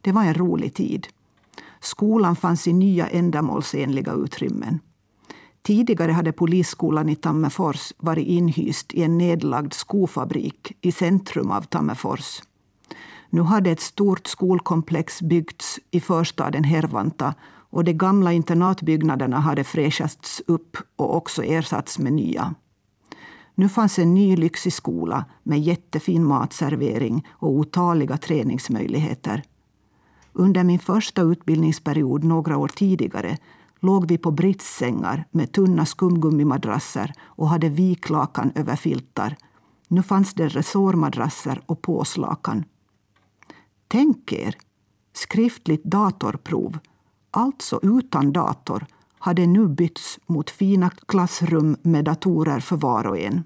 Det 0.00 0.12
var 0.12 0.24
en 0.24 0.34
rolig 0.34 0.74
tid. 0.74 1.06
Skolan 1.80 2.36
fanns 2.36 2.68
i 2.68 2.72
nya 2.72 3.06
ändamålsenliga 3.06 4.12
utrymmen. 4.12 4.80
Tidigare 5.62 6.12
hade 6.12 6.32
polisskolan 6.32 7.08
i 7.08 7.16
Tammerfors 7.16 7.92
varit 7.98 8.26
inhyst 8.26 8.94
i 8.94 9.02
en 9.02 9.18
nedlagd 9.18 9.72
skofabrik 9.72 10.72
i 10.80 10.92
centrum 10.92 11.50
av 11.50 11.62
Tammerfors. 11.62 12.40
Nu 13.36 13.42
hade 13.42 13.70
ett 13.70 13.80
stort 13.80 14.26
skolkomplex 14.26 15.22
byggts 15.22 15.78
i 15.90 16.00
förstaden 16.00 16.64
Hervanta 16.64 17.34
och 17.70 17.84
de 17.84 17.92
gamla 17.92 18.32
internatbyggnaderna 18.32 19.40
hade 19.40 19.64
fräschats 19.64 20.42
upp 20.46 20.76
och 20.96 21.16
också 21.16 21.44
ersatts 21.44 21.98
med 21.98 22.12
nya. 22.12 22.54
Nu 23.54 23.68
fanns 23.68 23.98
en 23.98 24.14
ny 24.14 24.36
lyxig 24.36 24.72
skola 24.72 25.24
med 25.42 25.60
jättefin 25.60 26.24
matservering 26.24 27.26
och 27.30 27.50
otaliga 27.50 28.16
träningsmöjligheter. 28.16 29.42
Under 30.32 30.64
min 30.64 30.78
första 30.78 31.22
utbildningsperiod 31.22 32.24
några 32.24 32.56
år 32.56 32.68
tidigare 32.68 33.36
låg 33.80 34.08
vi 34.08 34.18
på 34.18 34.30
britssängar 34.30 35.24
med 35.30 35.52
tunna 35.52 35.86
skumgummimadrasser 35.86 37.12
och 37.22 37.48
hade 37.48 37.68
viklakan 37.68 38.52
över 38.54 38.76
filtar. 38.76 39.36
Nu 39.88 40.02
fanns 40.02 40.34
det 40.34 40.48
resårmadrasser 40.48 41.60
och 41.66 41.82
påslakan. 41.82 42.64
Tänk 43.88 44.32
er, 44.32 44.56
skriftligt 45.12 45.84
datorprov, 45.84 46.78
alltså 47.30 47.80
utan 47.82 48.32
dator, 48.32 48.86
hade 49.18 49.46
nu 49.46 49.68
bytts 49.68 50.18
mot 50.26 50.50
fina 50.50 50.90
klassrum 50.90 51.76
med 51.82 52.04
datorer 52.04 52.60
för 52.60 52.76
var 52.76 53.06
och 53.06 53.18
en. 53.18 53.44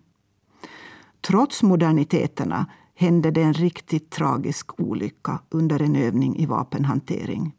Trots 1.21 1.63
moderniteterna 1.63 2.67
hände 2.95 3.31
det 3.31 3.43
en 3.43 3.55
riktigt 3.55 4.11
tragisk 4.11 4.81
olycka 4.81 5.41
under 5.51 5.83
en 5.83 5.97
övning 5.97 6.37
i 6.37 6.47
vapenhantering. 6.47 7.55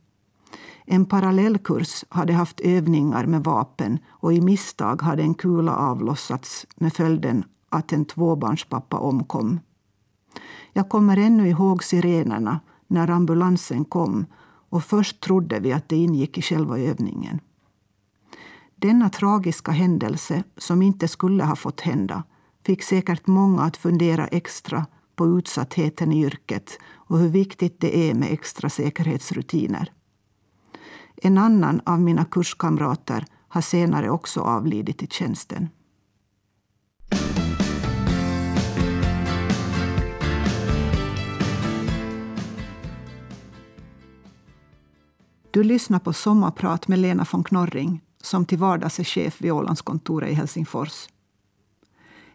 En 0.86 1.06
parallellkurs 1.06 2.06
hade 2.10 2.34
haft 2.34 2.60
övningar 2.60 3.26
med 3.26 3.44
vapen 3.44 4.00
och 4.10 4.34
i 4.34 4.42
misstag 4.42 5.02
hade 5.02 5.24
en 5.24 5.34
kula 5.34 5.76
avlossats 5.76 6.68
med 6.76 6.94
följden 6.94 7.44
att 7.70 7.92
en 7.92 8.06
tvåbarnspappa 8.06 8.98
omkom. 8.98 9.60
Jag 10.74 10.90
kommer 10.90 11.18
ännu 11.18 11.50
ihåg 11.50 11.84
sirenerna 11.84 12.60
när 12.92 13.10
ambulansen 13.10 13.86
kom 13.86 14.26
och 14.70 14.84
först 14.84 15.20
trodde 15.22 15.60
vi 15.60 15.74
att 15.74 15.90
det 15.90 15.96
ingick 15.96 16.38
i 16.38 16.42
själva 16.42 16.80
övningen. 16.80 17.40
Denna 18.76 19.10
tragiska 19.10 19.72
händelse, 19.72 20.44
som 20.58 20.82
inte 20.82 21.08
skulle 21.08 21.44
ha 21.44 21.56
fått 21.56 21.82
hända, 21.82 22.24
fick 22.66 22.84
säkert 22.84 23.28
många 23.28 23.62
att 23.62 23.78
fundera 23.78 24.28
extra 24.28 24.86
på 25.16 25.38
utsattheten 25.38 26.12
i 26.12 26.26
yrket 26.26 26.80
och 26.94 27.20
hur 27.20 27.30
viktigt 27.30 27.80
det 27.80 28.10
är 28.10 28.14
med 28.14 28.32
extra 28.32 28.70
säkerhetsrutiner. 28.70 29.92
En 31.16 31.38
annan 31.38 31.82
av 31.86 32.02
mina 32.02 32.26
kurskamrater 32.26 33.26
har 33.48 33.62
senare 33.62 34.10
också 34.10 34.42
avlidit 34.42 35.04
i 35.04 35.08
tjänsten. 35.08 35.70
Du 45.54 45.64
lyssnar 45.64 46.00
på 46.00 46.14
Sommarprat 46.14 46.88
med 46.88 47.00
Lena 47.00 47.26
von 47.32 47.44
Knorring 47.44 48.02
som 48.22 48.46
till 48.46 48.58
vardags 48.58 49.00
är 49.00 49.04
chef 49.04 49.42
vid 49.42 49.52
Ålandskontoret 49.52 50.30
i 50.30 50.34
Helsingfors. 50.34 51.08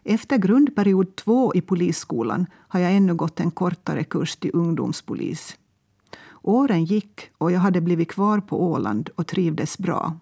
Efter 0.03 0.37
grundperiod 0.37 1.15
två 1.15 1.53
i 1.55 1.61
polisskolan 1.61 2.45
har 2.53 2.79
jag 2.79 2.95
ännu 2.95 3.15
gått 3.15 3.39
en 3.39 3.51
kortare 3.51 4.03
kurs 4.03 4.35
till 4.35 4.51
ungdomspolis. 4.53 5.57
Åren 6.41 6.85
gick 6.85 7.29
och 7.37 7.51
jag 7.51 7.59
hade 7.59 7.81
blivit 7.81 8.11
kvar 8.11 8.39
på 8.39 8.63
Åland 8.63 9.09
och 9.15 9.27
trivdes 9.27 9.77
bra. 9.77 10.19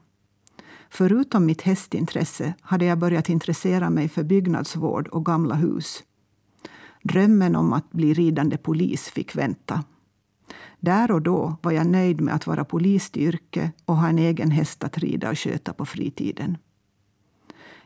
Förutom 0.90 1.46
mitt 1.46 1.62
hästintresse 1.62 2.54
hade 2.62 2.86
jag 2.86 2.98
börjat 2.98 3.30
intressera 3.30 3.90
mig 3.90 4.10
för 4.10 4.24
byggnadsvård 4.24 5.08
och 5.08 5.26
gamla 5.26 5.56
hus. 5.56 6.04
Drömmen 7.04 7.56
om 7.56 7.74
att 7.74 7.92
bli 7.92 8.14
ridande 8.14 8.58
polis 8.58 9.10
fick 9.10 9.36
vänta. 9.36 9.84
Där 10.80 11.12
och 11.12 11.22
då 11.22 11.56
var 11.62 11.72
jag 11.72 11.88
nöjd 11.88 12.22
med 12.22 12.36
att 12.36 12.48
vara 12.48 12.66
polis 12.66 13.12
till 13.12 13.22
yrke 13.22 13.72
och 13.86 13.98
ha 13.98 14.08
en 14.08 14.20
egen 14.20 14.52
häst 14.52 14.84
att 14.84 14.98
rida 14.98 15.30
och 15.30 15.38
köta 15.38 15.74
på 15.74 15.86
fritiden. 15.86 16.58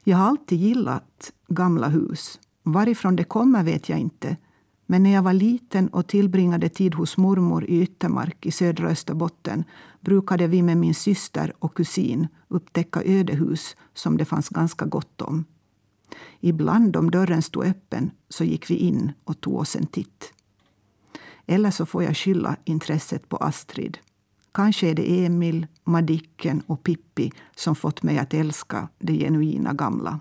Jag 0.04 0.18
har 0.18 0.28
alltid 0.28 0.60
gillat 0.60 1.32
gamla 1.48 1.88
hus. 1.88 2.40
Varifrån 2.64 3.16
det 3.16 3.24
kommer 3.24 3.64
vet 3.64 3.90
jag 3.90 4.00
inte. 4.00 4.38
Men 4.86 5.04
när 5.04 5.14
jag 5.14 5.22
var 5.22 5.34
liten 5.34 5.88
och 5.88 6.08
tillbringade 6.08 6.70
tid 6.70 6.96
hos 6.96 7.18
mormor 7.18 7.66
i 7.66 7.82
Yttermark 7.82 8.46
i 8.46 8.52
södra 8.52 8.90
Österbotten 8.90 9.64
brukade 10.02 10.48
vi 10.48 10.62
med 10.62 10.78
min 10.78 10.96
syster 10.96 11.54
och 11.60 11.74
kusin 11.74 12.28
upptäcka 12.48 13.02
ödehus 13.06 13.76
som 13.94 14.18
det 14.18 14.26
fanns 14.26 14.50
ganska 14.50 14.86
gott 14.86 15.22
om. 15.22 15.46
Ibland 16.40 16.96
om 16.96 17.12
dörren 17.12 17.42
stod 17.42 17.66
öppen 17.66 18.12
så 18.30 18.44
gick 18.44 18.70
vi 18.70 18.76
in 18.76 19.12
och 19.24 19.42
tog 19.42 19.56
oss 19.56 19.76
en 19.76 19.86
titt. 19.86 20.34
Eller 21.52 21.72
så 21.72 21.86
får 21.86 22.04
jag 22.04 22.18
skylla 22.18 22.56
intresset 22.66 23.30
på 23.30 23.38
Astrid. 23.38 23.98
Kanske 24.52 24.88
är 24.88 24.96
det 24.96 25.26
Emil, 25.26 25.68
Madicken 25.84 26.62
och 26.68 26.84
Pippi 26.84 27.32
som 27.56 27.76
fått 27.76 28.04
mig 28.04 28.20
att 28.20 28.34
älska 28.34 28.90
det 29.00 29.14
genuina 29.14 29.74
gamla. 29.74 30.20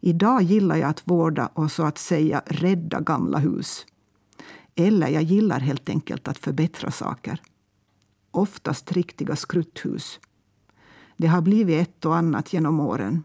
Idag 0.00 0.42
gillar 0.42 0.76
jag 0.76 0.90
att 0.90 1.02
vårda 1.04 1.46
och 1.46 1.72
så 1.72 1.82
att 1.82 1.98
säga 1.98 2.42
rädda 2.46 3.00
gamla 3.00 3.38
hus. 3.38 3.86
Eller 4.74 5.08
jag 5.08 5.22
gillar 5.22 5.60
helt 5.60 5.88
enkelt 5.88 6.28
att 6.28 6.38
förbättra 6.38 6.90
saker. 6.90 7.42
Oftast 8.30 8.92
riktiga 8.92 9.36
skrutthus. 9.36 10.20
Det 11.16 11.26
har 11.26 11.40
blivit 11.40 11.88
ett 11.88 12.04
och 12.04 12.16
annat 12.16 12.52
genom 12.52 12.80
åren. 12.80 13.22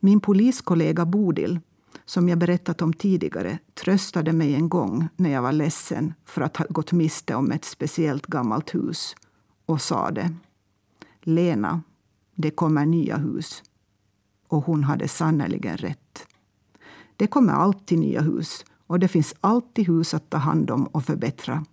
Min 0.00 0.20
poliskollega 0.20 1.06
Bodil 1.06 1.60
som 2.06 2.28
jag 2.28 2.38
berättat 2.38 2.82
om 2.82 2.92
tidigare, 2.92 3.58
tröstade 3.74 4.32
mig 4.32 4.54
en 4.54 4.68
gång 4.68 5.08
när 5.16 5.30
jag 5.30 5.42
var 5.42 5.52
ledsen 5.52 6.14
för 6.24 6.42
att 6.42 6.56
ha 6.56 6.66
gått 6.68 6.92
miste 6.92 7.34
om 7.34 7.52
ett 7.52 7.64
speciellt 7.64 8.26
gammalt 8.26 8.74
hus 8.74 9.16
och 9.66 9.80
sade 9.80 10.34
Lena, 11.20 11.82
det 12.34 12.50
kommer 12.50 12.86
nya 12.86 13.16
hus. 13.16 13.62
Och 14.48 14.64
hon 14.64 14.84
hade 14.84 15.08
sannerligen 15.08 15.76
rätt. 15.76 16.26
Det 17.16 17.26
kommer 17.26 17.52
alltid 17.52 17.98
nya 17.98 18.20
hus 18.20 18.64
och 18.86 18.98
det 19.00 19.08
finns 19.08 19.34
alltid 19.40 19.86
hus 19.86 20.14
att 20.14 20.30
ta 20.30 20.36
hand 20.36 20.70
om 20.70 20.86
och 20.86 21.04
förbättra. 21.04 21.64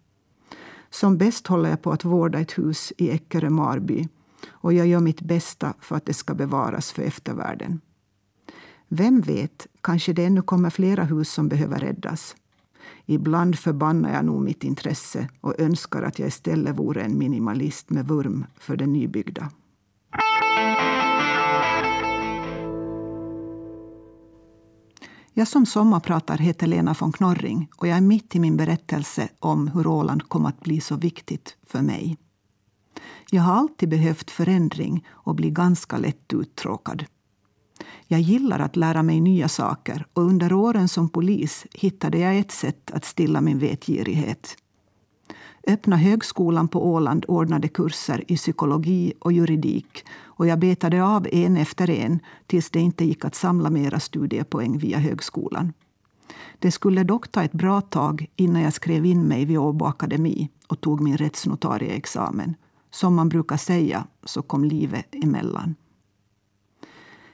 Som 0.89 1.17
bäst 1.17 1.47
håller 1.47 1.69
jag 1.69 1.81
på 1.81 1.91
att 1.91 2.05
vårda 2.05 2.39
ett 2.39 2.57
hus 2.57 2.93
i 2.97 3.09
Eckerö 3.09 3.50
Marby 3.50 4.07
och 4.50 4.73
jag 4.73 4.88
gör 4.88 5.00
mitt 5.00 5.21
bästa 5.21 5.73
för 5.79 5.95
att 5.95 6.05
det 6.05 6.13
ska 6.13 6.33
bevaras 6.33 6.91
för 6.91 7.01
eftervärlden. 7.01 7.81
Vem 8.93 9.21
vet, 9.21 9.67
kanske 9.81 10.13
det 10.13 10.25
ännu 10.25 10.41
kommer 10.41 10.69
flera 10.69 11.03
hus 11.03 11.31
som 11.31 11.50
behöver 11.50 11.79
räddas. 11.79 12.36
Ibland 13.05 13.60
förbannar 13.60 14.13
jag 14.13 14.25
nog 14.25 14.41
mitt 14.41 14.63
intresse 14.63 15.29
och 15.41 15.60
önskar 15.60 16.01
att 16.03 16.19
jag 16.19 16.27
istället 16.27 16.79
vore 16.79 17.01
en 17.01 17.17
minimalist 17.17 17.89
med 17.89 18.07
vurm 18.07 18.45
för 18.57 18.77
det 18.77 18.88
nybyggda. 18.88 19.51
Jag 25.33 25.48
som 25.48 25.65
sommarpratar 25.65 26.38
heter 26.38 26.67
Lena 26.67 26.95
von 27.00 27.12
Knorring 27.12 27.69
och 27.77 27.88
jag 27.88 27.98
är 27.98 28.01
mitt 28.01 28.36
i 28.36 28.39
min 28.39 28.57
berättelse 28.57 29.29
om 29.39 29.67
hur 29.67 29.88
Åland 29.88 30.29
kom 30.29 30.45
att 30.45 30.60
bli 30.60 30.81
så 30.81 30.95
viktigt 30.95 31.57
för 31.67 31.81
mig. 31.81 32.17
Jag 33.29 33.41
har 33.41 33.53
alltid 33.53 33.89
behövt 33.89 34.31
förändring 34.31 35.07
och 35.10 35.36
blir 35.36 35.51
ganska 35.51 35.98
lätt 35.98 36.33
uttråkad. 36.33 37.05
Jag 38.11 38.21
gillar 38.21 38.59
att 38.59 38.75
lära 38.75 39.03
mig 39.03 39.21
nya 39.21 39.47
saker 39.47 40.05
och 40.13 40.23
under 40.23 40.53
åren 40.53 40.87
som 40.87 41.09
polis 41.09 41.65
hittade 41.73 42.17
jag 42.17 42.37
ett 42.37 42.51
sätt 42.51 42.91
att 42.91 43.05
stilla 43.05 43.41
min 43.41 43.59
vetgirighet. 43.59 44.57
Öppna 45.67 45.97
högskolan 45.97 46.67
på 46.67 46.85
Åland 46.85 47.25
ordnade 47.27 47.67
kurser 47.67 48.24
i 48.27 48.35
psykologi 48.35 49.13
och 49.19 49.31
juridik 49.31 50.05
och 50.21 50.47
jag 50.47 50.59
betade 50.59 51.03
av 51.03 51.27
en 51.31 51.57
efter 51.57 51.89
en 51.89 52.19
tills 52.47 52.69
det 52.69 52.79
inte 52.79 53.05
gick 53.05 53.25
att 53.25 53.35
samla 53.35 53.69
mera 53.69 54.00
studiepoäng 54.00 54.77
via 54.77 54.97
högskolan. 54.97 55.74
Det 56.59 56.71
skulle 56.71 57.03
dock 57.03 57.31
ta 57.31 57.43
ett 57.43 57.53
bra 57.53 57.81
tag 57.81 58.29
innan 58.35 58.61
jag 58.61 58.74
skrev 58.74 59.05
in 59.05 59.24
mig 59.24 59.45
vid 59.45 59.57
Åbo 59.57 59.85
Akademi 59.85 60.50
och 60.67 60.81
tog 60.81 61.01
min 61.01 61.17
rättsnotarieexamen. 61.17 62.55
Som 62.89 63.15
man 63.15 63.29
brukar 63.29 63.57
säga 63.57 64.07
så 64.24 64.41
kom 64.41 64.63
livet 64.63 65.15
emellan. 65.24 65.75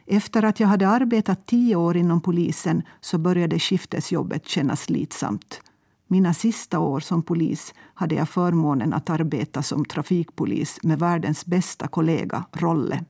Efter 0.10 0.44
att 0.44 0.60
jag 0.60 0.68
hade 0.68 0.88
arbetat 0.88 1.46
tio 1.46 1.76
år 1.76 1.98
inom 1.98 2.22
polisen 2.22 2.82
så 3.02 3.18
började 3.18 3.60
skiftesjobbet 3.60 4.48
kännas 4.48 4.82
slitsamt. 4.82 5.62
Mina 6.08 6.34
sista 6.34 6.80
år 6.80 7.00
som 7.00 7.24
polis 7.24 7.74
hade 7.94 8.16
jag 8.16 8.30
förmånen 8.30 8.94
att 8.94 9.10
arbeta 9.10 9.64
som 9.64 9.86
trafikpolis 9.86 10.80
med 10.84 11.00
världens 11.00 11.46
bästa 11.46 11.88
kollega, 11.88 12.46
Rolle. 12.52 13.04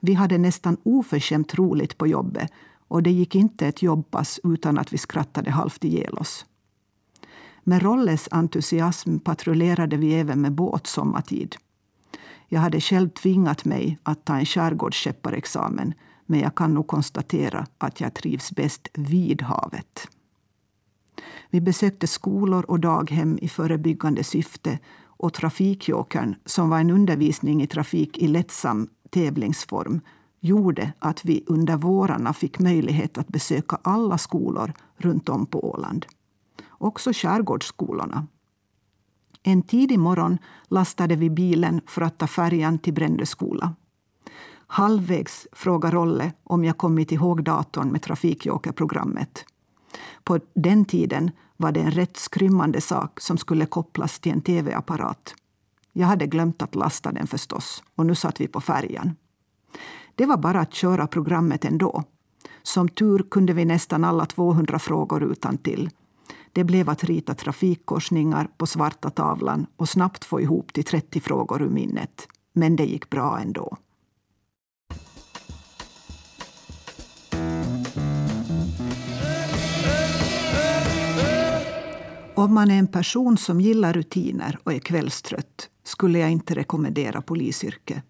Vi 0.00 0.14
hade 0.14 0.38
nästan 0.38 0.76
oförskämt 0.82 1.54
roligt 1.54 1.98
på 1.98 2.06
jobbet 2.06 2.52
och 2.88 3.02
det 3.02 3.10
gick 3.10 3.34
inte 3.34 3.66
ett 3.66 3.82
jobbpass 3.82 4.40
utan 4.44 4.78
att 4.78 4.92
vi 4.92 4.98
skrattade 4.98 5.50
halvt 5.50 5.84
ihjäl 5.84 6.14
oss. 6.18 6.46
Med 7.64 7.82
Rolles 7.82 8.28
entusiasm 8.30 9.18
patrullerade 9.18 9.96
vi 9.96 10.14
även 10.14 10.40
med 10.40 10.52
båt 10.52 10.86
sommartid. 10.86 11.56
Jag 12.52 12.60
hade 12.60 12.80
själv 12.80 13.08
tvingat 13.08 13.64
mig 13.64 13.98
att 14.02 14.24
ta 14.24 14.36
en 14.36 14.46
skärgårdsskepparexamen 14.46 15.94
men 16.26 16.40
jag 16.40 16.54
kan 16.54 16.74
nog 16.74 16.86
konstatera 16.86 17.66
att 17.78 18.00
jag 18.00 18.14
trivs 18.14 18.52
bäst 18.52 18.88
vid 18.94 19.42
havet. 19.42 20.08
Vi 21.50 21.60
besökte 21.60 22.06
skolor 22.06 22.64
och 22.68 22.80
daghem 22.80 23.38
i 23.42 23.48
förebyggande 23.48 24.24
syfte 24.24 24.78
och 25.04 25.32
Trafikjokern, 25.32 26.34
som 26.44 26.70
var 26.70 26.80
en 26.80 26.90
undervisning 26.90 27.62
i 27.62 27.66
trafik 27.66 28.18
i 28.18 28.28
lättsam 28.28 28.88
tävlingsform, 29.10 30.00
gjorde 30.40 30.92
att 30.98 31.24
vi 31.24 31.44
under 31.46 31.76
vårarna 31.76 32.32
fick 32.32 32.58
möjlighet 32.58 33.18
att 33.18 33.28
besöka 33.28 33.78
alla 33.82 34.18
skolor 34.18 34.72
runt 34.96 35.28
om 35.28 35.46
på 35.46 35.70
Åland. 35.70 36.06
Också 36.68 37.12
skärgårdsskolorna 37.12 38.26
en 39.42 39.62
tidig 39.62 39.98
morgon 39.98 40.38
lastade 40.68 41.16
vi 41.16 41.30
bilen 41.30 41.80
för 41.86 42.02
att 42.02 42.18
ta 42.18 42.26
färjan 42.26 42.78
till 42.78 42.94
Brändö 42.94 43.26
skola. 43.26 43.74
Halvvägs 44.66 45.46
frågade 45.52 45.96
Rolle 45.96 46.32
om 46.44 46.64
jag 46.64 46.78
kommit 46.78 47.12
ihåg 47.12 47.44
datorn 47.44 47.88
med 47.88 48.02
trafikjokerprogrammet. 48.02 49.44
På 50.24 50.38
den 50.54 50.84
tiden 50.84 51.30
var 51.56 51.72
det 51.72 51.80
en 51.80 51.90
rätt 51.90 52.16
skrymmande 52.16 52.80
sak 52.80 53.20
som 53.20 53.38
skulle 53.38 53.66
kopplas 53.66 54.20
till 54.20 54.32
en 54.32 54.40
tv-apparat. 54.40 55.34
Jag 55.92 56.06
hade 56.06 56.26
glömt 56.26 56.62
att 56.62 56.74
lasta 56.74 57.12
den 57.12 57.26
förstås 57.26 57.82
och 57.94 58.06
nu 58.06 58.14
satt 58.14 58.40
vi 58.40 58.48
på 58.48 58.60
färjan. 58.60 59.16
Det 60.14 60.26
var 60.26 60.36
bara 60.36 60.60
att 60.60 60.74
köra 60.74 61.06
programmet 61.06 61.64
ändå. 61.64 62.04
Som 62.62 62.88
tur 62.88 63.26
kunde 63.30 63.52
vi 63.52 63.64
nästan 63.64 64.04
alla 64.04 64.26
200 64.26 64.78
frågor 64.78 65.22
utan 65.22 65.58
till 65.58 65.90
det 66.52 66.64
blev 66.64 66.90
att 66.90 67.04
rita 67.04 67.34
trafikkorsningar 67.34 68.48
på 68.56 68.66
svarta 68.66 69.10
tavlan 69.10 69.66
och 69.76 69.88
snabbt 69.88 70.24
få 70.24 70.40
ihop 70.40 70.72
till 70.72 70.84
30 70.84 71.20
frågor 71.20 71.62
ur 71.62 71.68
minnet. 71.68 72.28
Men 72.52 72.76
det 72.76 72.84
gick 72.84 73.10
bra 73.10 73.38
ändå. 73.38 73.76
Om 82.34 82.54
man 82.54 82.70
är 82.70 82.78
en 82.78 82.86
person 82.86 83.38
som 83.38 83.60
gillar 83.60 83.92
rutiner 83.92 84.58
och 84.64 84.72
är 84.72 84.78
kvällstrött 84.78 85.70
skulle 85.84 86.18
jag 86.18 86.30
inte 86.30 86.54
rekommendera 86.54 87.22
polisyrke. 87.22 88.02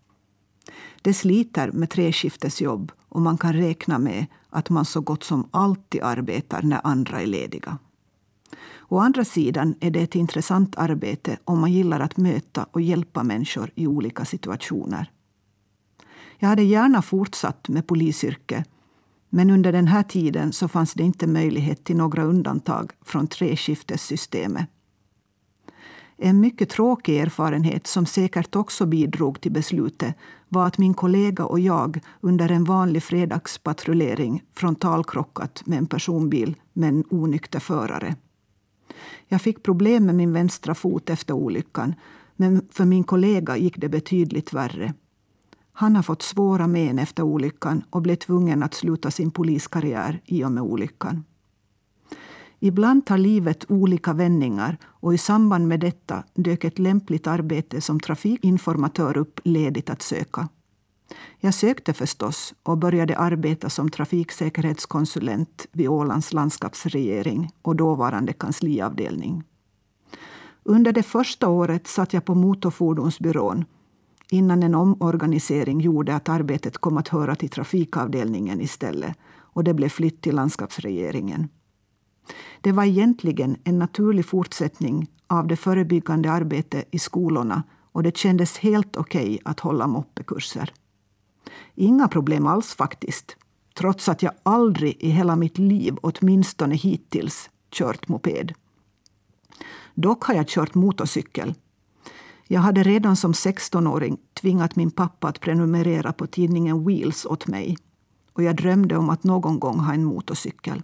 Det 1.02 1.14
sliter 1.14 1.72
med 1.72 1.90
treskiftesjobb 1.90 2.92
och 3.08 3.20
man 3.20 3.38
kan 3.38 3.52
räkna 3.52 3.98
med 3.98 4.26
att 4.50 4.70
man 4.70 4.84
så 4.84 5.00
gott 5.00 5.24
som 5.24 5.48
alltid 5.50 6.02
arbetar 6.02 6.62
när 6.62 6.80
andra 6.84 7.20
är 7.20 7.26
lediga. 7.26 7.78
Å 8.88 8.98
andra 8.98 9.24
sidan 9.24 9.74
är 9.80 9.90
det 9.90 10.00
ett 10.00 10.14
intressant 10.14 10.78
arbete 10.78 11.38
om 11.44 11.60
man 11.60 11.72
gillar 11.72 12.00
att 12.00 12.16
möta 12.16 12.66
och 12.70 12.80
hjälpa 12.80 13.22
människor 13.22 13.70
i 13.74 13.86
olika 13.86 14.24
situationer. 14.24 15.10
Jag 16.38 16.48
hade 16.48 16.62
gärna 16.62 17.02
fortsatt 17.02 17.68
med 17.68 17.86
polisyrke 17.86 18.64
men 19.30 19.50
under 19.50 19.72
den 19.72 19.86
här 19.86 20.02
tiden 20.02 20.52
så 20.52 20.68
fanns 20.68 20.94
det 20.94 21.02
inte 21.02 21.26
möjlighet 21.26 21.84
till 21.84 21.96
några 21.96 22.22
undantag 22.22 22.92
från 23.04 23.26
treskiftessystemet. 23.26 24.68
En 26.16 26.40
mycket 26.40 26.70
tråkig 26.70 27.18
erfarenhet 27.18 27.86
som 27.86 28.06
säkert 28.06 28.56
också 28.56 28.86
bidrog 28.86 29.40
till 29.40 29.52
beslutet 29.52 30.16
var 30.48 30.66
att 30.66 30.78
min 30.78 30.94
kollega 30.94 31.44
och 31.44 31.60
jag 31.60 32.00
under 32.20 32.50
en 32.50 32.64
vanlig 32.64 33.02
fredagspatrullering 33.02 34.42
frontalkrockat 34.54 35.62
med 35.66 35.78
en 35.78 35.86
personbil 35.86 36.56
med 36.72 36.88
en 36.88 37.04
onykter 37.10 37.60
förare. 37.60 38.16
Jag 39.28 39.42
fick 39.42 39.62
problem 39.62 40.06
med 40.06 40.14
min 40.14 40.32
vänstra 40.32 40.74
fot 40.74 41.10
efter 41.10 41.34
olyckan 41.34 41.94
men 42.36 42.68
för 42.70 42.84
min 42.84 43.04
kollega 43.04 43.56
gick 43.56 43.76
det 43.76 43.88
betydligt 43.88 44.52
värre. 44.52 44.94
Han 45.72 45.96
har 45.96 46.02
fått 46.02 46.22
svåra 46.22 46.66
men 46.66 46.98
efter 46.98 47.22
olyckan 47.22 47.82
och 47.90 48.02
blev 48.02 48.16
tvungen 48.16 48.62
att 48.62 48.74
sluta 48.74 49.10
sin 49.10 49.30
poliskarriär 49.30 50.20
i 50.24 50.44
och 50.44 50.52
med 50.52 50.62
olyckan. 50.62 51.24
Ibland 52.58 53.06
tar 53.06 53.18
livet 53.18 53.70
olika 53.70 54.12
vändningar 54.12 54.78
och 54.84 55.14
i 55.14 55.18
samband 55.18 55.68
med 55.68 55.80
detta 55.80 56.24
dök 56.34 56.64
ett 56.64 56.78
lämpligt 56.78 57.26
arbete 57.26 57.80
som 57.80 58.00
trafikinformatör 58.00 59.16
upp 59.16 59.40
ledigt 59.44 59.90
att 59.90 60.02
söka. 60.02 60.48
Jag 61.38 61.54
sökte 61.54 61.92
förstås 61.92 62.54
och 62.62 62.78
började 62.78 63.18
arbeta 63.18 63.70
som 63.70 63.90
trafiksäkerhetskonsulent 63.90 65.66
vid 65.72 65.88
Ålands 65.88 66.32
landskapsregering 66.32 67.50
och 67.62 67.76
dåvarande 67.76 68.32
kansliavdelning. 68.32 69.44
Under 70.62 70.92
det 70.92 71.02
första 71.02 71.48
året 71.48 71.86
satt 71.86 72.12
jag 72.12 72.24
på 72.24 72.34
Motorfordonsbyrån 72.34 73.64
innan 74.30 74.62
en 74.62 74.74
omorganisering 74.74 75.80
gjorde 75.80 76.14
att 76.14 76.28
arbetet 76.28 76.78
kom 76.78 76.96
att 76.96 77.08
höra 77.08 77.34
till 77.34 77.48
trafikavdelningen 77.48 78.60
istället 78.60 79.16
och 79.36 79.64
det 79.64 79.74
blev 79.74 79.88
flytt 79.88 80.22
till 80.22 80.34
landskapsregeringen. 80.34 81.48
Det 82.60 82.72
var 82.72 82.84
egentligen 82.84 83.56
en 83.64 83.78
naturlig 83.78 84.26
fortsättning 84.26 85.10
av 85.26 85.46
det 85.46 85.56
förebyggande 85.56 86.32
arbetet 86.32 86.88
i 86.90 86.98
skolorna 86.98 87.62
och 87.92 88.02
det 88.02 88.16
kändes 88.16 88.58
helt 88.58 88.96
okej 88.96 89.24
okay 89.24 89.38
att 89.44 89.60
hålla 89.60 89.86
moppekurser. 89.86 90.72
Inga 91.74 92.08
problem 92.08 92.46
alls 92.46 92.74
faktiskt, 92.74 93.36
trots 93.74 94.08
att 94.08 94.22
jag 94.22 94.32
aldrig 94.42 94.96
i 95.00 95.10
hela 95.10 95.36
mitt 95.36 95.58
liv, 95.58 95.96
åtminstone 96.02 96.74
hittills, 96.74 97.50
kört 97.70 98.08
moped. 98.08 98.52
Dock 99.94 100.24
har 100.24 100.34
jag 100.34 100.48
kört 100.48 100.74
motorcykel. 100.74 101.54
Jag 102.46 102.60
hade 102.60 102.82
redan 102.82 103.16
som 103.16 103.32
16-åring 103.32 104.18
tvingat 104.40 104.76
min 104.76 104.90
pappa 104.90 105.28
att 105.28 105.40
prenumerera 105.40 106.12
på 106.12 106.26
tidningen 106.26 106.86
Wheels 106.86 107.26
åt 107.26 107.46
mig 107.46 107.76
och 108.32 108.42
jag 108.42 108.56
drömde 108.56 108.96
om 108.96 109.10
att 109.10 109.24
någon 109.24 109.60
gång 109.60 109.78
ha 109.78 109.94
en 109.94 110.04
motorcykel. 110.04 110.82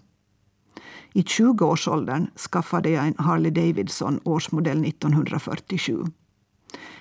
I 1.12 1.22
20-årsåldern 1.22 2.26
skaffade 2.36 2.90
jag 2.90 3.06
en 3.06 3.14
Harley 3.18 3.50
Davidson 3.50 4.20
årsmodell 4.24 4.84
1947. 4.84 6.04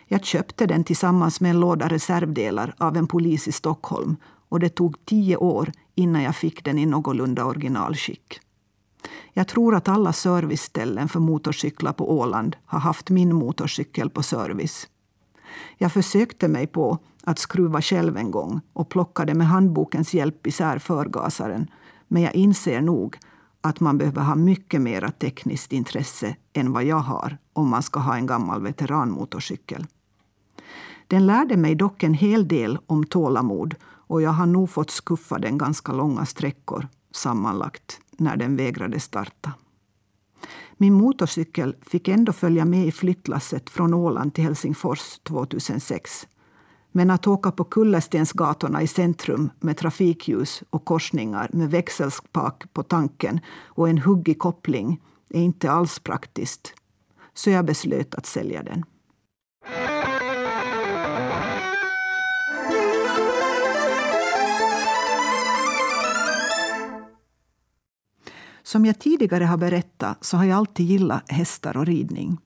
Jag 0.08 0.26
köpte 0.26 0.66
den 0.66 0.84
tillsammans 0.84 1.42
med 1.42 1.50
en 1.52 1.60
låda 1.60 1.88
reservdelar 1.88 2.76
av 2.78 2.98
en 2.98 3.08
polis 3.08 3.48
i 3.48 3.52
Stockholm 3.52 4.18
och 4.50 4.60
det 4.60 4.70
tog 4.70 5.06
tio 5.06 5.38
år 5.38 5.72
innan 5.96 6.24
jag 6.24 6.36
fick 6.36 6.66
den 6.66 6.80
i 6.80 6.86
någorlunda 6.86 7.46
originalskick. 7.46 8.40
Jag 9.34 9.48
tror 9.48 9.76
att 9.76 9.88
alla 9.88 10.14
serviceställen 10.14 11.10
för 11.10 11.20
motorcyklar 11.20 11.94
på 11.94 12.18
Åland 12.20 12.56
har 12.66 12.80
haft 12.80 13.10
min 13.10 13.36
motorcykel 13.36 14.10
på 14.10 14.24
service. 14.24 14.88
Jag 15.78 15.94
försökte 15.94 16.48
mig 16.48 16.68
på 16.68 16.98
att 17.24 17.40
skruva 17.40 17.82
själv 17.82 18.18
en 18.18 18.32
gång 18.32 18.62
och 18.74 18.90
plockade 18.90 19.34
med 19.34 19.48
handbokens 19.48 20.14
hjälp 20.14 20.48
isär 20.48 20.80
förgasaren. 20.80 21.68
Men 22.08 22.22
jag 22.22 22.36
inser 22.36 22.82
nog 22.82 23.18
att 23.62 23.80
man 23.80 23.98
behöver 23.98 24.22
ha 24.22 24.36
mycket 24.36 24.82
mer 24.82 25.12
tekniskt 25.20 25.74
intresse 25.74 26.36
än 26.54 26.74
vad 26.74 26.84
jag 26.84 27.00
har 27.00 27.38
om 27.56 27.70
man 27.70 27.84
ska 27.84 28.00
ha 28.00 28.16
en 28.16 28.26
gammal 28.26 28.62
veteranmotorcykel. 28.62 29.88
Den 31.08 31.26
lärde 31.26 31.58
mig 31.58 31.76
dock 31.76 32.04
en 32.04 32.14
hel 32.14 32.48
del 32.48 32.78
om 32.88 33.04
tålamod 33.04 33.76
och 33.84 34.22
jag 34.22 34.32
har 34.32 34.46
nog 34.46 34.70
fått 34.70 34.92
skuffa 34.92 35.40
den 35.40 35.58
ganska 35.58 35.92
långa 35.92 36.26
sträckor 36.26 36.88
sammanlagt 37.12 38.00
när 38.18 38.38
den 38.38 38.56
vägrade 38.56 39.00
starta. 39.00 39.54
Min 40.78 40.94
motorcykel 40.94 41.76
fick 41.82 42.08
ändå 42.08 42.34
följa 42.34 42.66
med 42.66 42.88
i 42.88 42.92
flyttlasset 42.92 43.70
från 43.70 43.94
Åland 43.94 44.34
till 44.34 44.44
Helsingfors 44.44 45.20
2006. 45.24 46.28
Men 46.92 47.12
att 47.12 47.28
åka 47.28 47.52
på 47.52 47.64
kullerstensgatorna 47.64 48.82
i 48.82 48.88
centrum 48.88 49.50
med 49.60 49.78
trafikljus 49.78 50.64
och 50.70 50.86
korsningar 50.86 51.50
med 51.54 51.72
växelspak 51.72 52.64
på 52.74 52.84
tanken 52.84 53.40
och 53.64 53.90
en 53.90 53.98
huggig 53.98 54.40
koppling 54.40 55.02
är 55.30 55.42
inte 55.42 55.72
alls 55.72 56.00
praktiskt. 56.00 56.74
Så 57.36 57.50
jag 57.50 57.66
beslöt 57.66 58.16
att 58.16 58.26
sälja 58.26 58.64
den. 58.64 58.86
Som 68.64 68.86
jag 68.86 69.00
tidigare 69.00 69.44
har 69.44 69.58
berättat 69.58 70.24
så 70.24 70.38
har 70.38 70.46
jag 70.46 70.58
alltid 70.58 70.86
gillat 70.86 71.32
hästar 71.32 71.78
och 71.78 71.86
ridning. 71.86 72.38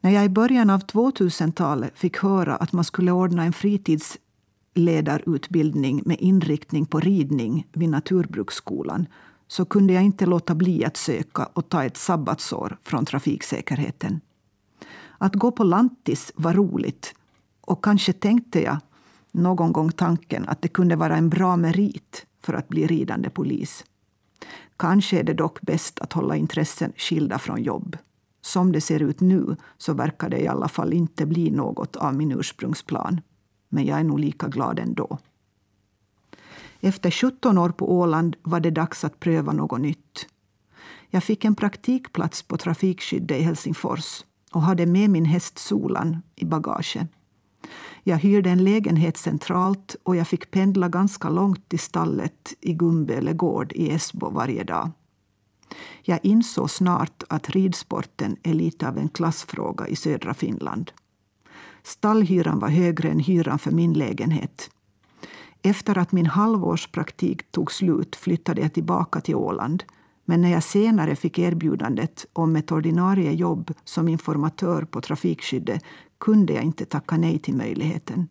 När 0.00 0.10
jag 0.10 0.24
i 0.24 0.28
början 0.28 0.70
av 0.70 0.80
2000-talet 0.80 1.98
fick 1.98 2.18
höra 2.18 2.56
att 2.56 2.72
man 2.72 2.84
skulle 2.84 3.12
ordna 3.12 3.44
en 3.44 3.52
fritidsledarutbildning 3.52 6.02
med 6.04 6.16
inriktning 6.20 6.86
på 6.86 7.00
ridning 7.00 7.66
vid 7.72 7.88
Naturbruksskolan 7.88 9.06
så 9.48 9.64
kunde 9.64 9.92
jag 9.92 10.02
inte 10.02 10.26
låta 10.26 10.54
bli 10.54 10.84
att 10.84 10.96
söka 10.96 11.48
och 11.52 11.68
ta 11.68 11.84
ett 11.84 11.96
sabbatsår 11.96 12.78
från 12.82 13.04
trafiksäkerheten. 13.04 14.20
Att 15.18 15.34
gå 15.34 15.52
på 15.52 15.64
lantis 15.64 16.32
var 16.36 16.54
roligt 16.54 17.14
och 17.60 17.84
kanske 17.84 18.12
tänkte 18.12 18.62
jag 18.62 18.78
någon 19.32 19.72
gång 19.72 19.92
tanken 19.92 20.48
att 20.48 20.62
det 20.62 20.68
kunde 20.68 20.96
vara 20.96 21.16
en 21.16 21.28
bra 21.28 21.56
merit 21.56 22.26
för 22.42 22.54
att 22.54 22.68
bli 22.68 22.86
ridande 22.86 23.30
polis. 23.30 23.84
Kanske 24.76 25.18
är 25.18 25.24
det 25.24 25.34
dock 25.34 25.60
bäst 25.60 26.00
att 26.00 26.12
hålla 26.12 26.36
intressen 26.36 26.92
skilda 26.96 27.38
från 27.38 27.62
jobb. 27.62 27.96
Som 28.40 28.72
det 28.72 28.80
ser 28.80 29.02
ut 29.02 29.20
nu 29.20 29.56
så 29.78 29.94
verkar 29.94 30.28
det 30.28 30.38
i 30.38 30.48
alla 30.48 30.68
fall 30.68 30.92
inte 30.92 31.26
bli 31.26 31.50
något 31.50 31.96
av 31.96 32.14
min 32.14 32.32
ursprungsplan. 32.32 33.20
Men 33.68 33.84
jag 33.84 34.00
är 34.00 34.04
nog 34.04 34.20
lika 34.20 34.48
glad 34.48 34.78
ändå. 34.78 35.18
Efter 36.80 37.10
17 37.10 37.58
år 37.58 37.70
på 37.70 37.92
Åland 37.92 38.36
var 38.42 38.60
det 38.60 38.70
dags 38.70 39.04
att 39.04 39.20
pröva 39.20 39.52
något 39.52 39.80
nytt. 39.80 40.26
Jag 41.10 41.24
fick 41.24 41.44
en 41.44 41.54
praktikplats 41.54 42.42
på 42.42 42.56
trafikskyddet 42.56 43.40
i 43.40 43.42
Helsingfors 43.42 44.24
och 44.52 44.62
hade 44.62 44.86
med 44.86 45.10
min 45.10 45.24
häst 45.24 45.58
Solan 45.58 46.22
i 46.36 46.44
bagaget. 46.44 47.08
Jag 48.02 48.18
hyrde 48.18 48.50
en 48.50 48.64
lägenhet 48.64 49.16
centralt 49.16 49.96
och 50.02 50.16
jag 50.16 50.28
fick 50.28 50.50
pendla 50.50 50.88
ganska 50.88 51.28
långt 51.28 51.68
till 51.68 51.78
stallet 51.78 52.54
i 52.60 52.72
Gumböle 52.72 53.32
gård 53.32 53.72
i 53.72 53.90
Esbo 53.90 54.30
varje 54.30 54.64
dag. 54.64 54.90
Jag 56.02 56.20
insåg 56.22 56.70
snart 56.70 57.22
att 57.28 57.50
ridsporten 57.50 58.36
är 58.42 58.54
lite 58.54 58.88
av 58.88 58.98
en 58.98 59.08
klassfråga 59.08 59.86
i 59.86 59.96
södra 59.96 60.34
Finland. 60.34 60.92
Stallhyran 61.82 62.58
var 62.58 62.68
högre 62.68 63.08
än 63.08 63.20
hyran 63.20 63.58
för 63.58 63.70
min 63.70 63.92
lägenhet. 63.92 64.70
Efter 65.66 65.98
att 65.98 66.12
min 66.12 66.26
halvårspraktik 66.26 67.50
tog 67.50 67.72
slut 67.72 68.16
flyttade 68.16 68.60
jag 68.60 68.72
tillbaka 68.72 69.20
till 69.20 69.34
Åland. 69.34 69.84
Men 70.24 70.40
när 70.40 70.52
jag 70.52 70.62
senare 70.62 71.16
fick 71.16 71.38
erbjudandet 71.38 72.26
om 72.32 72.56
ett 72.56 72.72
ordinarie 72.72 73.32
jobb 73.32 73.72
som 73.84 74.08
informatör 74.08 74.82
på 74.82 75.00
trafikskyddet 75.00 75.84
kunde 76.18 76.52
jag 76.52 76.64
inte 76.64 76.84
tacka 76.84 77.16
nej 77.16 77.38
till 77.38 77.56
möjligheten. 77.56 78.28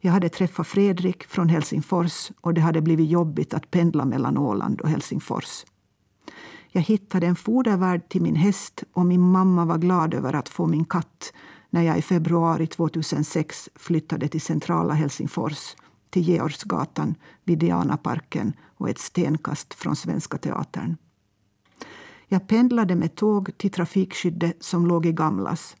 Jag 0.00 0.12
hade 0.12 0.28
träffat 0.28 0.66
Fredrik 0.66 1.26
från 1.26 1.48
Helsingfors 1.48 2.30
och 2.40 2.54
det 2.54 2.60
hade 2.60 2.80
blivit 2.80 3.10
jobbigt 3.10 3.54
att 3.54 3.70
pendla 3.70 4.04
mellan 4.04 4.38
Åland 4.38 4.80
och 4.80 4.88
Helsingfors. 4.88 5.64
Jag 6.68 6.82
hittade 6.82 7.26
en 7.26 7.36
fodervärd 7.36 8.08
till 8.08 8.22
min 8.22 8.36
häst 8.36 8.84
och 8.92 9.06
min 9.06 9.20
mamma 9.20 9.64
var 9.64 9.78
glad 9.78 10.14
över 10.14 10.32
att 10.32 10.48
få 10.48 10.66
min 10.66 10.84
katt 10.84 11.32
när 11.70 11.82
jag 11.82 11.98
i 11.98 12.02
februari 12.02 12.66
2006 12.66 13.68
flyttade 13.74 14.28
till 14.28 14.40
centrala 14.40 14.94
Helsingfors 14.94 15.74
till 16.16 16.28
Georgsgatan 16.28 17.14
vid 17.44 17.58
Dianaparken 17.58 18.52
och 18.76 18.90
ett 18.90 18.98
stenkast 18.98 19.74
från 19.74 19.96
Svenska 19.96 20.38
Teatern. 20.38 20.96
Jag 22.28 22.48
pendlade 22.48 22.96
med 22.96 23.14
tåg 23.14 23.58
till 23.58 23.70
trafikskyddet 23.70 24.62
som 24.62 24.86
låg 24.86 25.06
i 25.06 25.12
Gamlas 25.12 25.76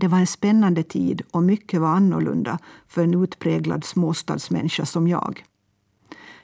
det 0.00 0.08
var 0.08 0.18
en 0.18 0.26
spännande 0.26 0.82
tid 0.82 1.22
och 1.30 1.42
mycket 1.42 1.80
var 1.80 1.88
annorlunda 1.88 2.58
för 2.86 3.04
en 3.04 3.22
utpräglad 3.22 3.84
småstadsmänniska 3.84 4.86
som 4.86 5.08
jag. 5.08 5.44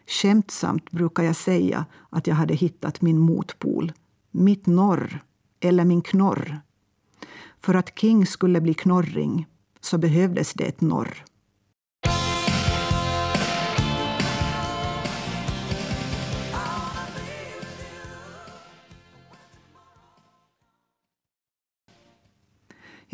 Skämtsamt 0.07 0.91
brukar 0.91 1.23
jag 1.23 1.37
säga 1.37 1.87
att 2.11 2.27
jag 2.27 2.35
hade 2.35 2.55
hittat 2.55 3.01
min 3.01 3.19
motpol, 3.19 3.93
mitt 4.31 4.67
norr, 4.67 5.25
eller 5.61 5.85
min 5.85 6.03
knorr. 6.03 6.61
För 7.61 7.75
att 7.75 7.99
King 7.99 8.27
skulle 8.27 8.61
bli 8.61 8.75
knorring 8.75 9.47
så 9.81 9.99
behövdes 9.99 10.53
det 10.53 10.65
ett 10.65 10.81
norr. 10.81 11.25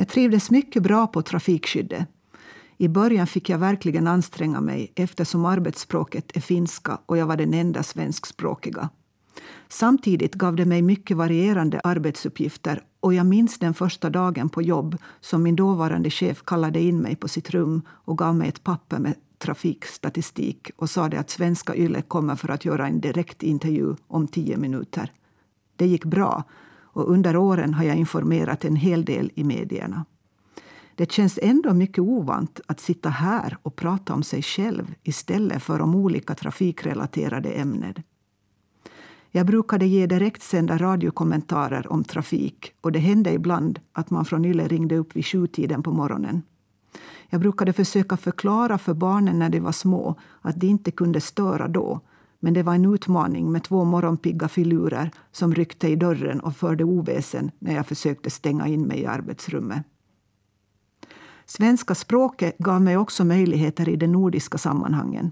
Jag 0.01 0.09
trivdes 0.09 0.51
mycket 0.51 0.83
bra 0.83 1.07
på 1.07 1.23
trafikskyddet. 1.23 2.09
I 2.77 2.89
början 2.89 3.27
fick 3.27 3.49
jag 3.49 3.59
verkligen 3.59 4.07
anstränga 4.07 4.61
mig 4.61 4.93
eftersom 4.95 5.45
arbetsspråket 5.45 6.37
är 6.37 6.41
finska 6.41 6.99
och 7.07 7.19
jag 7.19 7.27
var 7.27 7.37
den 7.37 7.55
enda 7.55 7.83
svenskspråkiga. 7.83 8.89
Samtidigt 9.69 10.35
gav 10.35 10.57
det 10.57 10.65
mig 10.65 10.83
mycket 10.83 11.17
varierande 11.17 11.81
arbetsuppgifter 11.85 12.83
och 13.01 13.15
jag 13.15 13.27
minns 13.27 13.59
den 13.59 13.75
första 13.75 14.11
dagen 14.11 14.49
på 14.49 14.63
jobb 14.63 14.97
som 15.21 15.43
min 15.43 15.57
dåvarande 15.57 16.11
chef 16.11 16.43
kallade 16.45 16.81
in 16.81 16.99
mig 16.99 17.17
på 17.17 17.29
sitt 17.29 17.51
rum 17.51 17.83
och 17.89 18.19
gav 18.19 18.35
mig 18.35 18.49
ett 18.49 18.65
papper 18.65 18.99
med 18.99 19.15
trafikstatistik 19.39 20.71
och 20.77 20.91
sa 20.91 21.07
att 21.07 21.31
Svenska 21.31 21.75
Yle 21.75 22.03
kommer 22.03 22.37
för 22.37 22.49
att 22.49 22.65
göra 22.65 22.87
en 22.87 23.01
direktintervju 23.01 23.97
om 24.07 24.29
tio 24.29 24.57
minuter. 24.57 25.13
Det 25.77 25.87
gick 25.87 26.05
bra 26.05 26.45
och 26.99 27.11
under 27.11 27.37
åren 27.37 27.75
har 27.75 27.85
jag 27.85 27.97
informerat 27.97 28.65
en 28.65 28.77
hel 28.77 29.05
del 29.05 29.31
i 29.35 29.45
medierna. 29.45 30.05
Det 30.95 31.13
känns 31.13 31.39
ändå 31.43 31.75
mycket 31.75 31.99
ovant 31.99 32.61
att 32.67 32.81
sitta 32.81 33.09
här 33.09 33.57
och 33.63 33.77
prata 33.77 34.15
om 34.15 34.23
sig 34.23 34.43
själv 34.43 34.95
istället 35.03 35.63
för 35.63 35.81
om 35.81 35.95
olika 35.95 36.35
trafikrelaterade 36.35 37.49
ämnen. 37.49 37.95
Jag 39.31 39.47
brukade 39.47 39.87
ge 39.87 40.07
direktsända 40.07 40.79
radiokommentarer 40.79 41.93
om 41.93 42.05
trafik 42.05 42.73
och 42.81 42.93
det 42.93 42.99
hände 42.99 43.33
ibland 43.33 43.81
att 43.93 44.11
man 44.11 44.25
från 44.25 44.45
Yle 44.45 44.69
ringde 44.69 44.97
upp 44.97 45.17
vid 45.17 45.27
sjutiden 45.27 45.83
på 45.83 45.93
morgonen. 45.93 46.43
Jag 47.29 47.41
brukade 47.41 47.73
försöka 47.73 48.17
förklara 48.17 48.79
för 48.79 48.95
barnen 48.95 49.39
när 49.39 49.51
de 49.51 49.61
var 49.61 49.73
små 49.73 50.15
att 50.41 50.61
de 50.61 50.67
inte 50.67 50.91
kunde 50.91 51.21
störa 51.21 51.69
då. 51.69 52.01
Men 52.41 52.55
det 52.55 52.63
var 52.63 52.75
en 52.75 52.95
utmaning 52.95 53.53
med 53.53 53.65
två 53.65 53.85
morgonpigga 53.85 54.49
filurer 54.49 55.11
som 55.33 55.55
ryckte 55.55 55.89
i 55.89 55.97
dörren 55.97 56.41
och 56.41 56.57
förde 56.57 56.85
oväsen 56.85 57.51
när 57.59 57.75
jag 57.75 57.87
försökte 57.87 58.31
stänga 58.31 58.67
in 58.67 58.87
mig 58.87 59.01
i 59.01 59.07
arbetsrummet. 59.07 59.83
Svenska 61.47 61.95
språket 61.95 62.59
gav 62.59 62.83
mig 62.83 62.97
också 62.97 63.25
möjligheter 63.25 63.89
i 63.89 63.97
de 63.97 64.07
nordiska 64.07 64.59
sammanhangen. 64.59 65.31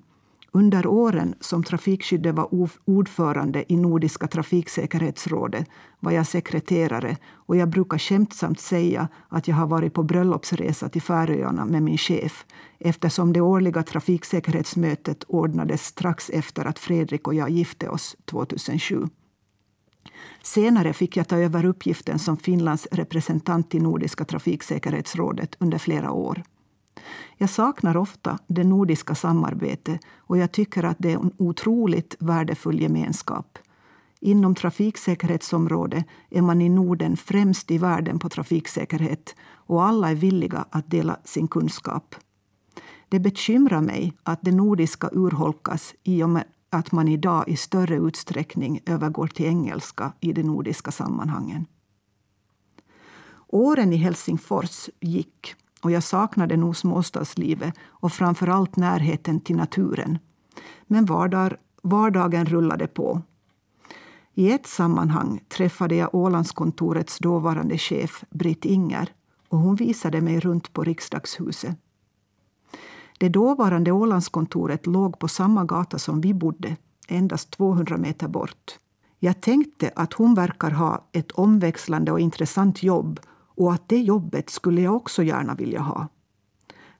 Under 0.52 0.87
åren 0.87 1.35
som 1.40 1.64
Trafikskyddet 1.64 2.35
var 2.35 2.48
ordförande 2.85 3.72
i 3.72 3.76
Nordiska 3.76 4.26
trafiksäkerhetsrådet 4.26 5.68
var 6.00 6.12
jag 6.12 6.26
sekreterare 6.26 7.16
och 7.32 7.56
jag 7.56 7.68
brukar 7.68 7.98
skämtsamt 7.98 8.61
säga 8.61 9.09
att 9.28 9.48
jag 9.48 9.56
har 9.56 9.66
varit 9.66 9.94
på 9.94 10.02
bröllopsresa 10.02 10.88
till 10.88 11.02
Färöarna 11.02 11.64
med 11.64 11.82
min 11.82 11.98
chef 11.98 12.46
eftersom 12.78 13.32
det 13.32 13.40
årliga 13.40 13.82
trafiksäkerhetsmötet 13.82 15.24
ordnades 15.28 15.87
strax 15.87 16.30
efter 16.30 16.64
att 16.64 16.78
Fredrik 16.78 17.28
och 17.28 17.35
jag 17.35 17.50
gifte 17.50 17.88
oss 17.88 18.16
2007. 18.24 19.09
Senare 20.42 20.92
fick 20.92 21.16
jag 21.16 21.28
ta 21.28 21.37
över 21.37 21.64
uppgiften 21.64 22.18
som 22.18 22.37
Finlands 22.37 22.88
representant 22.90 23.74
i 23.74 23.80
Nordiska 23.80 24.24
trafiksäkerhetsrådet 24.24 25.56
under 25.59 25.78
flera 25.78 26.11
år. 26.11 26.42
Jag 27.37 27.50
saknar 27.50 27.96
ofta 27.96 28.38
det 28.46 28.64
nordiska 28.64 29.14
samarbetet 29.14 30.00
och 30.16 30.38
jag 30.38 30.52
tycker 30.52 30.85
att 30.85 30.96
det 30.98 31.12
är 31.12 31.16
en 31.16 31.32
otroligt 31.38 32.16
värdefull 32.18 32.80
gemenskap. 32.80 33.59
Inom 34.20 34.54
trafiksäkerhetsområdet 34.54 36.04
är 36.30 36.42
man 36.42 36.61
i 36.61 36.68
Norden 36.68 37.16
främst 37.16 37.70
i 37.70 37.78
världen 37.78 38.18
på 38.18 38.28
trafiksäkerhet 38.28 39.35
och 39.52 39.85
alla 39.85 40.11
är 40.11 40.14
villiga 40.14 40.64
att 40.70 40.90
dela 40.90 41.16
sin 41.24 41.48
kunskap. 41.48 42.14
Det 43.09 43.20
bekymrar 43.20 43.80
mig 43.80 44.12
att 44.22 44.38
det 44.42 44.52
nordiska 44.52 45.11
urholkas 45.12 45.94
i 46.02 46.22
och 46.22 46.30
med 46.30 46.44
att 46.70 46.92
man 46.92 47.09
idag 47.09 47.48
i 47.48 47.56
större 47.56 47.96
utsträckning 47.96 48.80
övergår 48.87 49.26
till 49.26 49.46
engelska 49.46 50.12
i 50.20 50.32
de 50.32 50.42
nordiska 50.42 50.90
sammanhangen. 50.90 51.66
Åren 53.48 53.92
i 53.92 53.96
Helsingfors 53.96 54.90
gick 55.00 55.54
och 55.83 55.91
jag 55.91 56.03
saknade 56.03 56.57
nog 56.57 56.77
småstadslivet 56.77 57.75
och 57.85 58.12
framför 58.12 58.47
allt 58.47 58.77
närheten 58.77 59.41
till 59.41 59.57
naturen. 59.57 60.19
Men 60.87 61.05
vardag, 61.05 61.57
vardagen 61.83 62.47
rullade 62.47 62.87
på. 62.87 63.23
I 64.35 64.53
ett 64.53 64.67
sammanhang 64.67 65.41
träffade 65.49 65.95
jag 65.95 66.15
Ålandskontorets 66.15 67.19
dåvarande 67.19 67.79
chef 67.79 68.25
Britt 68.31 68.65
Inger 68.65 69.12
och 69.49 69.59
hon 69.59 69.77
visade 69.77 70.21
mig 70.21 70.41
runt 70.41 70.73
på 70.73 70.85
riksdagshuset. 70.85 71.77
Det 73.19 73.29
dåvarande 73.29 73.93
Ålandskontoret 73.93 74.87
låg 74.87 75.19
på 75.19 75.29
samma 75.29 75.65
gata 75.65 75.99
som 75.99 76.21
vi 76.21 76.35
bodde, 76.35 76.77
endast 77.09 77.51
200 77.51 77.97
meter 77.97 78.29
bort. 78.29 78.79
Jag 79.19 79.41
tänkte 79.41 79.93
att 79.97 80.12
hon 80.12 80.35
verkar 80.35 80.71
ha 80.71 81.05
ett 81.12 81.33
omväxlande 81.33 82.12
och 82.12 82.21
intressant 82.21 82.83
jobb 82.83 83.21
och 83.57 83.73
att 83.73 83.88
det 83.88 83.99
jobbet 83.99 84.51
skulle 84.51 84.81
jag 84.81 84.97
också 84.97 85.23
gärna 85.23 85.55
vilja 85.55 85.81
ha. 85.81 86.09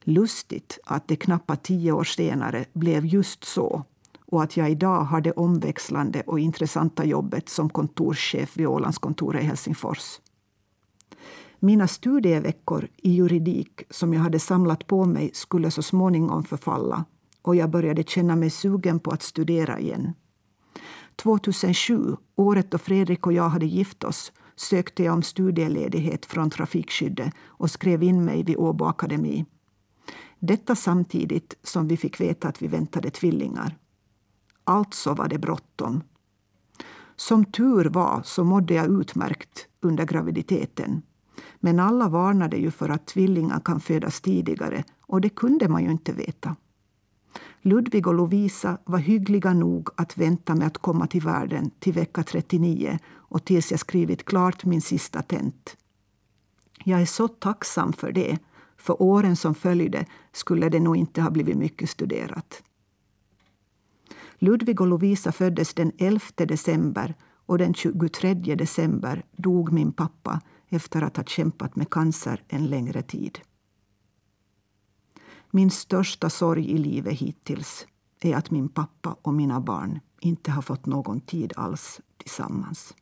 Lustigt 0.01 0.79
att 0.85 1.09
det 1.09 1.17
knappt 1.17 1.63
tio 1.63 1.93
år 1.93 2.05
senare 2.05 2.65
blev 2.73 3.07
just 3.07 3.45
så 3.45 3.85
och 4.27 4.43
att 4.43 4.57
jag 4.57 4.71
idag 4.71 5.01
har 5.01 5.21
det 5.21 5.33
omväxlande 5.33 6.23
och 6.27 6.41
intressanta 6.41 7.05
jobbet 7.05 7.49
som 7.49 7.69
kontorschef 7.69 8.57
vid 8.57 8.67
Ålandskontoret 8.67 9.43
i 9.43 9.47
Helsingfors. 9.47 10.21
Mina 11.59 11.89
studieveckor 11.89 12.89
i 12.97 13.11
juridik 13.11 13.83
som 13.91 14.15
jag 14.15 14.21
hade 14.21 14.39
samlat 14.39 14.87
på 14.87 15.05
mig 15.05 15.31
skulle 15.35 15.71
så 15.71 15.83
småningom 15.83 16.45
förfalla 16.45 17.05
och 17.43 17.57
jag 17.57 17.71
började 17.71 18.03
känna 18.03 18.37
mig 18.37 18.51
sugen 18.51 19.01
på 19.01 19.11
att 19.11 19.23
studera 19.23 19.81
igen. 19.81 20.13
2007, 21.17 22.17
året 22.37 22.71
då 22.71 22.79
Fredrik 22.79 23.27
och 23.27 23.33
jag 23.33 23.49
hade 23.49 23.67
gift 23.67 24.05
oss, 24.05 24.33
sökte 24.57 25.03
jag 25.03 25.15
om 25.15 25.23
studieledighet 25.23 26.27
från 26.27 26.51
trafikskyddet 26.51 27.35
och 27.47 27.71
skrev 27.71 28.03
in 28.03 28.25
mig 28.25 28.43
vid 28.43 28.57
Åbo 28.57 28.85
Akademi. 28.85 29.45
Detta 30.39 30.77
samtidigt 30.77 31.55
som 31.63 31.89
vi 31.89 31.97
fick 31.97 32.21
veta 32.21 32.49
att 32.49 32.63
vi 32.63 32.67
väntade 32.67 33.11
tvillingar. 33.11 33.77
Alltså 34.65 35.15
var 35.15 35.29
det 35.29 35.39
bråttom. 35.39 36.03
Som 37.17 37.45
tur 37.45 37.85
var 37.85 38.23
så 38.25 38.45
mådde 38.45 38.75
jag 38.75 39.01
utmärkt 39.01 39.67
under 39.81 40.05
graviditeten. 40.05 41.03
Men 41.61 41.81
alla 41.81 42.09
varnade 42.09 42.57
ju 42.57 42.71
för 42.71 42.89
att 42.89 43.07
tvillingar 43.07 43.61
kan 43.61 43.81
födas 43.81 44.21
tidigare 44.21 44.85
och 45.01 45.21
det 45.21 45.29
kunde 45.29 45.69
man 45.69 45.85
ju 45.85 45.91
inte 45.91 46.13
veta. 46.13 46.57
Ludvig 47.67 48.07
och 48.07 48.15
Lovisa 48.15 48.79
var 48.85 48.99
hyggliga 48.99 49.53
nog 49.53 49.89
att 49.97 50.19
vänta 50.19 50.55
med 50.55 50.67
att 50.67 50.79
komma 50.79 51.07
till 51.07 51.21
världen 51.21 51.71
till 51.79 51.93
vecka 51.93 52.23
39 52.23 52.99
och 53.15 53.45
tills 53.45 53.71
jag 53.71 53.81
skrivit 53.81 54.25
klart 54.25 54.65
min 54.65 54.83
sista 54.83 55.23
tent. 55.23 55.77
Jag 56.85 57.01
är 57.01 57.07
så 57.07 57.29
tacksam 57.29 57.93
för 57.93 58.13
det, 58.13 58.39
för 58.77 59.03
åren 59.03 59.37
som 59.37 59.55
följde 59.55 60.07
skulle 60.33 60.69
det 60.69 60.81
nog 60.81 60.97
inte 60.97 61.23
ha 61.23 61.31
blivit 61.31 61.57
mycket 61.57 61.91
studerat. 61.91 62.63
Ludvig 64.39 64.81
och 64.81 64.87
Lovisa 64.87 65.33
föddes 65.33 65.75
den 65.75 65.93
11 65.99 66.21
december 66.37 67.15
och 67.47 67.59
den 67.59 67.75
23 67.75 68.35
december 68.35 69.25
dog 69.37 69.73
min 69.73 69.93
pappa 69.93 70.41
efter 70.69 71.03
att 71.03 71.17
ha 71.17 71.25
kämpat 71.25 71.77
med 71.77 71.91
cancer 71.91 72.43
en 72.49 72.67
längre 72.67 73.03
tid. 73.03 73.39
Min 75.57 75.71
största 75.71 76.31
sorg 76.31 76.71
i 76.71 76.79
livet 76.79 77.19
hittills 77.19 77.87
är 78.21 78.37
att 78.37 78.51
min 78.51 78.69
pappa 78.69 79.17
och 79.23 79.35
mina 79.35 79.61
barn 79.61 80.01
inte 80.21 80.51
har 80.51 80.63
fått 80.63 80.87
någon 80.87 81.21
tid 81.21 81.53
alls 81.57 82.01
tillsammans. 82.17 82.95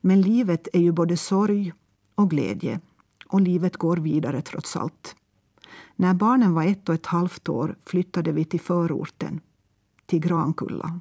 Men 0.00 0.20
livet 0.20 0.68
är 0.72 0.80
ju 0.80 0.92
både 0.92 1.16
sorg 1.16 1.72
och 2.14 2.30
glädje 2.30 2.80
och 3.26 3.40
livet 3.40 3.76
går 3.76 3.96
vidare 3.96 4.42
trots 4.42 4.76
allt. 4.76 5.16
När 5.96 6.14
barnen 6.14 6.54
var 6.54 6.64
ett 6.64 6.88
och 6.88 6.94
ett 6.94 7.06
halvt 7.06 7.48
år 7.48 7.78
flyttade 7.86 8.32
vi 8.32 8.44
till 8.44 8.60
förorten, 8.60 9.40
till 10.06 10.20
Grankulla. 10.20 11.00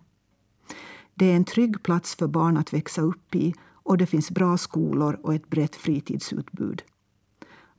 Det 1.13 1.31
är 1.31 1.35
en 1.35 1.45
trygg 1.45 1.83
plats 1.83 2.15
för 2.15 2.27
barn 2.27 2.57
att 2.57 2.73
växa 2.73 3.01
upp 3.01 3.35
i 3.35 3.53
och 3.69 3.97
det 3.97 4.05
finns 4.05 4.31
bra 4.31 4.57
skolor 4.57 5.19
och 5.23 5.33
ett 5.33 5.49
brett 5.49 5.75
fritidsutbud. 5.75 6.83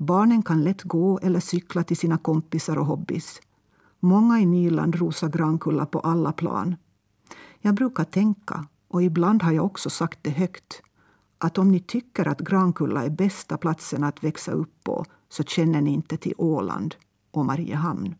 Barnen 0.04 0.42
kan 0.42 0.64
lätt 0.64 0.82
gå 0.82 1.18
eller 1.22 1.40
cykla 1.40 1.84
till 1.84 1.96
sina 1.96 2.18
kompisar 2.18 2.78
och 2.78 2.86
hobbys. 2.86 3.40
Många 4.00 4.40
i 4.40 4.46
Nyland 4.46 4.94
rosar 4.94 5.28
Grankulla 5.28 5.86
på 5.86 6.00
alla 6.00 6.32
plan. 6.32 6.76
Jag 7.60 7.74
brukar 7.74 8.04
tänka, 8.04 8.66
och 8.88 9.02
ibland 9.02 9.42
har 9.42 9.52
jag 9.52 9.64
också 9.64 9.90
sagt 9.90 10.18
det 10.22 10.30
högt, 10.30 10.82
att 11.38 11.58
om 11.58 11.70
ni 11.70 11.80
tycker 11.80 12.28
att 12.28 12.40
Grankulla 12.40 13.04
är 13.04 13.10
bästa 13.10 13.56
platsen 13.56 14.04
att 14.04 14.24
växa 14.24 14.52
upp 14.52 14.84
på 14.84 15.04
så 15.28 15.42
känner 15.42 15.80
ni 15.80 15.90
inte 15.90 16.16
till 16.16 16.34
Åland 16.38 16.94
och 17.30 17.44
Mariehamn. 17.44 18.14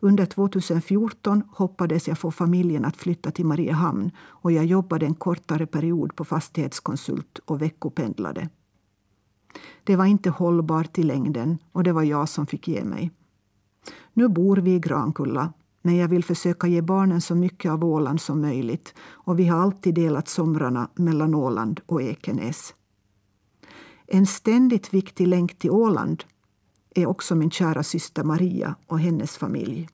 Under 0.00 0.26
2014 0.26 1.42
hoppades 1.52 2.08
jag 2.08 2.18
få 2.18 2.30
familjen 2.30 2.84
att 2.84 2.96
flytta 2.96 3.30
till 3.30 3.46
Mariehamn 3.46 4.10
och 4.18 4.52
jag 4.52 4.64
jobbade 4.64 5.06
en 5.06 5.14
kortare 5.14 5.66
period 5.66 6.16
på 6.16 6.24
fastighetskonsult 6.24 7.38
och 7.44 7.62
veckopendlade. 7.62 8.48
Det 9.84 9.96
var 9.96 10.06
inte 10.06 10.30
hållbart 10.30 10.98
i 10.98 11.02
längden 11.02 11.58
och 11.72 11.84
det 11.84 11.92
var 11.92 12.02
jag 12.02 12.28
som 12.28 12.46
fick 12.46 12.68
ge 12.68 12.84
mig. 12.84 13.10
Nu 14.12 14.28
bor 14.28 14.56
vi 14.56 14.74
i 14.74 14.78
Grankulla 14.78 15.52
men 15.82 15.96
jag 15.96 16.08
vill 16.08 16.24
försöka 16.24 16.66
ge 16.66 16.82
barnen 16.82 17.20
så 17.20 17.34
mycket 17.34 17.70
av 17.70 17.84
Åland 17.84 18.20
som 18.20 18.40
möjligt 18.40 18.94
och 19.00 19.38
vi 19.38 19.46
har 19.46 19.58
alltid 19.58 19.94
delat 19.94 20.28
somrarna 20.28 20.88
mellan 20.94 21.34
Åland 21.34 21.80
och 21.86 22.02
Ekenäs. 22.02 22.74
En 24.06 24.26
ständigt 24.26 24.94
viktig 24.94 25.26
länk 25.26 25.58
till 25.58 25.70
Åland 25.70 26.24
är 26.94 27.06
också 27.06 27.34
min 27.34 27.50
kära 27.50 27.82
syster 27.82 28.24
Maria 28.24 28.74
och 28.86 29.00
hennes 29.00 29.36
familj. 29.36 29.88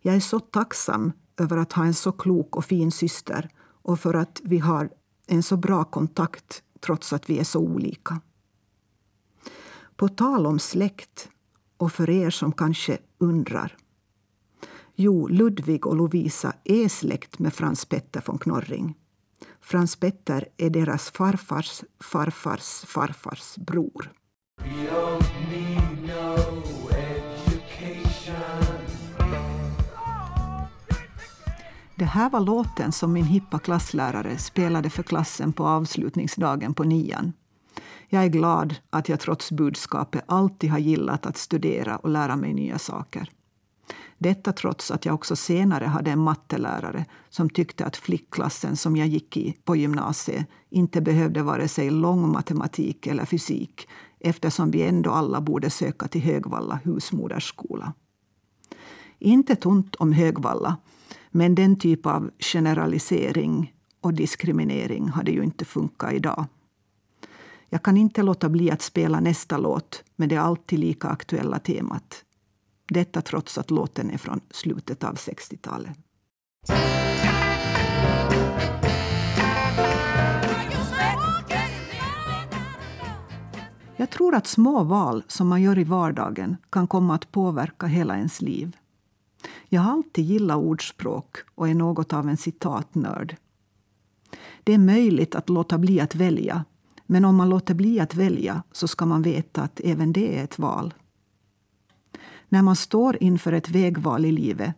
Jag 0.00 0.14
är 0.14 0.20
så 0.20 0.40
tacksam 0.40 1.12
över 1.36 1.56
att 1.56 1.72
ha 1.72 1.84
en 1.84 1.94
så 1.94 2.12
klok 2.12 2.56
och 2.56 2.64
fin 2.64 2.92
syster 2.92 3.48
och 3.82 4.00
för 4.00 4.14
att 4.14 4.40
vi 4.44 4.58
har 4.58 4.90
en 5.26 5.42
så 5.42 5.56
bra 5.56 5.84
kontakt 5.84 6.62
trots 6.86 7.12
att 7.12 7.30
vi 7.30 7.38
är 7.38 7.44
så 7.44 7.60
olika. 7.60 8.20
På 9.96 10.08
tal 10.08 10.46
om 10.46 10.58
släkt, 10.58 11.28
och 11.76 11.92
för 11.92 12.10
er 12.10 12.30
som 12.30 12.52
kanske 12.52 12.98
undrar. 13.18 13.76
Jo, 14.94 15.28
Ludvig 15.28 15.86
och 15.86 15.96
Lovisa 15.96 16.52
är 16.64 16.88
släkt 16.88 17.38
med 17.38 17.54
Frans 17.54 17.84
Petter 17.84 18.22
von 18.26 18.38
Knorring. 18.38 18.94
Frans 19.60 19.96
Petter 19.96 20.48
är 20.56 20.70
deras 20.70 21.10
farfars 21.10 21.84
farfars 22.00 22.84
farfars 22.86 23.56
bror. 23.56 24.12
Det 32.02 32.06
här 32.06 32.30
var 32.30 32.40
låten 32.40 32.92
som 32.92 33.12
min 33.12 33.24
hippa 33.24 33.58
klasslärare 33.58 34.38
spelade 34.38 34.90
för 34.90 35.02
klassen 35.02 35.52
på 35.52 35.66
avslutningsdagen 35.66 36.74
på 36.74 36.84
nian. 36.84 37.32
Jag 38.08 38.24
är 38.24 38.28
glad 38.28 38.74
att 38.90 39.08
jag 39.08 39.20
trots 39.20 39.52
budskapet 39.52 40.24
alltid 40.26 40.70
har 40.70 40.78
gillat 40.78 41.26
att 41.26 41.36
studera 41.36 41.96
och 41.96 42.08
lära 42.08 42.36
mig 42.36 42.54
nya 42.54 42.78
saker. 42.78 43.30
Detta 44.18 44.52
trots 44.52 44.90
att 44.90 45.04
jag 45.04 45.14
också 45.14 45.36
senare 45.36 45.84
hade 45.84 46.10
en 46.10 46.18
mattelärare 46.18 47.04
som 47.30 47.50
tyckte 47.50 47.84
att 47.84 47.96
flickklassen 47.96 48.76
som 48.76 48.96
jag 48.96 49.08
gick 49.08 49.36
i 49.36 49.56
på 49.64 49.76
gymnasiet 49.76 50.46
inte 50.70 51.00
behövde 51.00 51.42
vare 51.42 51.68
sig 51.68 51.90
lång 51.90 52.32
matematik 52.32 53.06
eller 53.06 53.24
fysik 53.24 53.88
eftersom 54.20 54.70
vi 54.70 54.82
ändå 54.82 55.10
alla 55.10 55.40
borde 55.40 55.70
söka 55.70 56.08
till 56.08 56.22
Högvalla 56.22 56.80
husmodersskola. 56.84 57.92
Inte 59.18 59.56
tunt 59.56 59.94
om 59.94 60.12
Högvalla, 60.12 60.76
men 61.32 61.54
den 61.54 61.76
typ 61.76 62.06
av 62.06 62.30
generalisering 62.38 63.74
och 64.00 64.14
diskriminering 64.14 65.08
hade 65.08 65.30
ju 65.30 65.44
inte 65.44 65.64
funkat 65.64 66.12
idag. 66.12 66.46
Jag 67.68 67.82
kan 67.82 67.96
inte 67.96 68.22
låta 68.22 68.48
bli 68.48 68.70
att 68.70 68.82
spela 68.82 69.20
nästa 69.20 69.58
låt 69.58 70.04
med 70.16 70.28
det 70.28 70.36
alltid 70.36 70.78
lika 70.78 71.08
aktuella 71.08 71.58
temat. 71.58 72.24
Detta 72.88 73.22
trots 73.22 73.58
att 73.58 73.70
låten 73.70 74.10
är 74.10 74.18
från 74.18 74.40
slutet 74.50 75.04
av 75.04 75.14
60-talet. 75.14 75.98
Jag 83.96 84.10
tror 84.10 84.34
att 84.34 84.46
små 84.46 84.84
val 84.84 85.24
som 85.28 85.48
man 85.48 85.62
gör 85.62 85.78
i 85.78 85.84
vardagen 85.84 86.56
kan 86.70 86.86
komma 86.86 87.14
att 87.14 87.32
påverka 87.32 87.86
hela 87.86 88.16
ens 88.16 88.42
liv. 88.42 88.76
Jag 89.68 89.80
har 89.80 89.92
alltid 89.92 90.24
gillat 90.24 90.56
ordspråk 90.56 91.36
och 91.54 91.68
är 91.68 91.74
något 91.74 92.12
av 92.12 92.28
en 92.28 92.36
citatnörd. 92.36 93.36
Det 94.64 94.74
är 94.74 94.78
möjligt 94.78 95.34
att 95.34 95.48
låta 95.48 95.78
bli 95.78 96.00
att 96.00 96.14
välja 96.14 96.64
men 97.06 97.24
om 97.24 97.36
man 97.36 97.48
låter 97.48 97.74
bli 97.74 98.00
att 98.00 98.14
välja 98.14 98.62
så 98.72 98.88
ska 98.88 99.06
man 99.06 99.22
veta 99.22 99.62
att 99.62 99.80
även 99.84 100.12
det 100.12 100.38
är 100.38 100.44
ett 100.44 100.58
val. 100.58 100.94
När 102.48 102.62
man 102.62 102.76
står 102.76 103.22
inför 103.22 103.52
ett 103.52 103.68
vägval 103.68 104.24
i 104.24 104.32
livet 104.32 104.74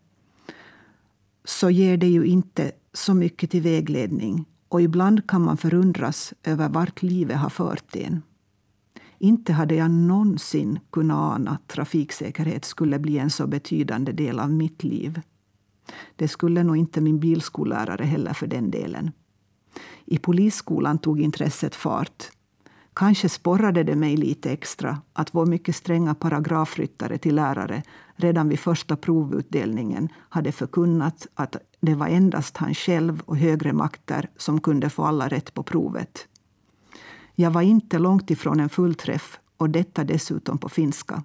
så 1.45 1.71
ger 1.71 1.97
det 1.97 2.09
ju 2.09 2.25
inte 2.25 2.73
så 2.93 3.15
mycket 3.15 3.51
till 3.51 3.63
vägledning 3.63 4.45
och 4.69 4.83
ibland 4.83 5.27
kan 5.27 5.43
man 5.43 5.57
förundras 5.57 6.35
över 6.43 6.69
vart 6.69 7.03
livet 7.03 7.39
har 7.39 7.51
fört 7.51 7.97
en. 7.97 8.23
Inte 9.19 9.53
hade 9.53 9.75
jag 9.75 9.91
någonsin 9.91 10.81
kunnat 10.91 11.35
ana 11.35 11.51
att 11.51 11.69
trafiksäkerhet 11.69 12.65
skulle 12.65 12.99
bli 12.99 13.19
en 13.19 13.31
så 13.31 13.47
betydande 13.47 14.13
del 14.13 14.41
av 14.41 14.51
mitt 14.51 14.85
liv. 14.85 15.21
Det 16.17 16.29
skulle 16.29 16.63
nog 16.63 16.77
inte 16.77 17.01
min 17.01 17.21
bilskollärare 17.21 18.05
heller 18.05 18.33
för 18.33 18.47
den 18.47 18.71
delen. 18.71 19.13
I 20.05 20.19
polisskolan 20.19 20.99
tog 20.99 21.21
intresset 21.21 21.75
fart. 21.75 22.31
Kanske 22.95 23.29
sporrade 23.29 23.83
det 23.83 23.97
mig 23.97 24.17
lite 24.17 24.51
extra 24.51 25.03
att 25.13 25.35
vår 25.35 25.47
mycket 25.47 25.77
stränga 25.77 26.15
paragrafryttare 26.15 27.19
till 27.19 27.35
lärare 27.35 27.83
redan 28.17 28.49
vid 28.49 28.59
första 28.59 28.97
provutdelningen 28.97 30.09
hade 30.29 30.53
förkunnat 30.53 31.27
att 31.35 31.57
det 31.81 31.95
var 31.95 32.07
endast 32.07 32.57
han 32.57 32.75
själv 32.75 33.21
och 33.21 33.37
högre 33.37 33.73
makter 33.73 34.31
som 34.37 34.61
kunde 34.61 34.91
få 34.91 35.05
alla 35.05 35.29
rätt 35.29 35.55
på 35.55 35.63
provet. 35.63 36.29
Jag 37.37 37.51
var 37.51 37.63
inte 37.63 37.99
långt 37.99 38.31
ifrån 38.31 38.61
en 38.61 38.69
fullträff 38.69 39.39
och 39.57 39.71
detta 39.71 40.05
dessutom 40.05 40.59
på 40.59 40.69
finska. 40.69 41.23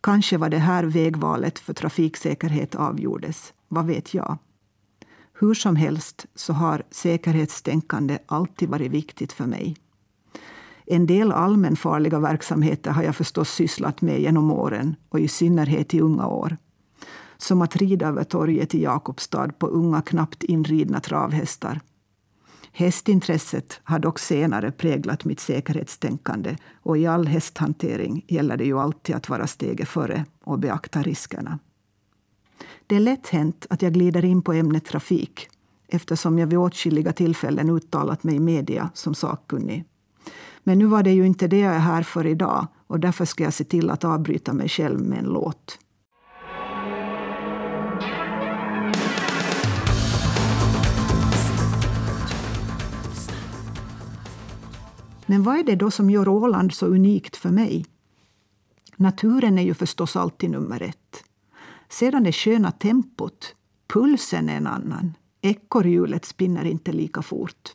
Kanske 0.00 0.38
var 0.38 0.48
det 0.48 0.58
här 0.58 0.84
vägvalet 0.84 1.58
för 1.58 1.72
trafiksäkerhet 1.72 2.74
avgjordes. 2.74 3.52
Vad 3.68 3.86
vet 3.86 4.14
jag? 4.14 4.38
Hur 5.40 5.54
som 5.54 5.76
helst 5.76 6.26
så 6.34 6.52
har 6.52 6.82
säkerhetstänkande 6.90 8.18
alltid 8.26 8.68
varit 8.68 8.90
viktigt 8.90 9.32
för 9.32 9.46
mig. 9.46 9.76
En 10.86 11.06
del 11.06 11.32
allmänfarliga 11.32 12.18
verksamheter 12.18 12.90
har 12.90 13.02
jag 13.02 13.16
förstås 13.16 13.50
sysslat 13.50 14.00
med 14.00 14.20
genom 14.20 14.50
åren 14.50 14.96
och 15.08 15.20
i 15.20 15.28
synnerhet 15.28 15.94
i 15.94 16.00
unga 16.00 16.26
år. 16.26 16.56
Som 17.36 17.62
att 17.62 17.76
rida 17.76 18.06
över 18.06 18.24
torget 18.24 18.74
i 18.74 18.82
Jakobstad 18.82 19.48
på 19.58 19.66
unga, 19.66 20.02
knappt 20.02 20.42
inridna 20.42 21.00
travhästar 21.00 21.80
Hästintresset 22.76 23.80
har 23.84 23.98
dock 23.98 24.18
senare 24.18 24.72
präglat 24.72 25.24
mitt 25.24 25.40
säkerhetstänkande 25.40 26.56
och 26.82 26.98
i 26.98 27.06
all 27.06 27.26
hästhantering 27.26 28.24
gäller 28.28 28.56
det 28.56 28.64
ju 28.64 28.78
alltid 28.78 29.14
att 29.14 29.28
vara 29.28 29.46
steget 29.46 29.88
före 29.88 30.24
och 30.44 30.58
beakta 30.58 31.02
riskerna. 31.02 31.58
Det 32.86 32.96
är 32.96 33.00
lätt 33.00 33.28
hänt 33.28 33.66
att 33.70 33.82
jag 33.82 33.92
glider 33.92 34.24
in 34.24 34.42
på 34.42 34.52
ämnet 34.52 34.84
trafik 34.84 35.48
eftersom 35.88 36.38
jag 36.38 36.46
vid 36.46 36.58
åtskilliga 36.58 37.12
tillfällen 37.12 37.70
uttalat 37.70 38.24
mig 38.24 38.34
i 38.34 38.40
media 38.40 38.90
som 38.94 39.14
sakkunnig. 39.14 39.84
Men 40.64 40.78
nu 40.78 40.84
var 40.86 41.02
det 41.02 41.12
ju 41.12 41.26
inte 41.26 41.48
det 41.48 41.58
jag 41.58 41.74
är 41.74 41.78
här 41.78 42.02
för 42.02 42.26
idag 42.26 42.66
och 42.86 43.00
därför 43.00 43.24
ska 43.24 43.44
jag 43.44 43.54
se 43.54 43.64
till 43.64 43.90
att 43.90 44.04
avbryta 44.04 44.52
mig 44.52 44.68
själv 44.68 45.00
med 45.00 45.18
en 45.18 45.24
låt. 45.24 45.78
Men 55.26 55.42
vad 55.42 55.58
är 55.58 55.64
det 55.64 55.76
då 55.76 55.90
som 55.90 56.10
gör 56.10 56.28
Åland 56.28 56.74
så 56.74 56.86
unikt 56.86 57.36
för 57.36 57.50
mig? 57.50 57.86
Naturen 58.96 59.58
är 59.58 59.62
ju 59.62 59.74
förstås 59.74 60.16
alltid 60.16 60.50
nummer 60.50 60.82
ett. 60.82 61.24
Sedan 61.88 62.22
det 62.22 62.32
sköna 62.32 62.70
tempot. 62.70 63.54
Pulsen 63.86 64.48
är 64.48 64.56
en 64.56 64.66
annan. 64.66 65.14
Ekorrhjulet 65.40 66.24
spinner 66.24 66.64
inte 66.64 66.92
lika 66.92 67.22
fort. 67.22 67.74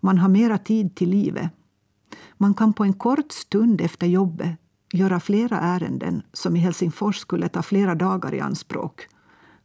Man 0.00 0.18
har 0.18 0.28
mera 0.28 0.58
tid 0.58 0.94
till 0.94 1.10
livet. 1.10 1.50
Man 2.36 2.54
kan 2.54 2.72
på 2.72 2.84
en 2.84 2.92
kort 2.92 3.32
stund 3.32 3.80
efter 3.80 4.06
jobbet 4.06 4.50
göra 4.92 5.20
flera 5.20 5.60
ärenden 5.60 6.22
som 6.32 6.56
i 6.56 6.58
Helsingfors 6.58 7.18
skulle 7.18 7.48
ta 7.48 7.62
flera 7.62 7.94
dagar 7.94 8.34
i 8.34 8.40
anspråk. 8.40 9.08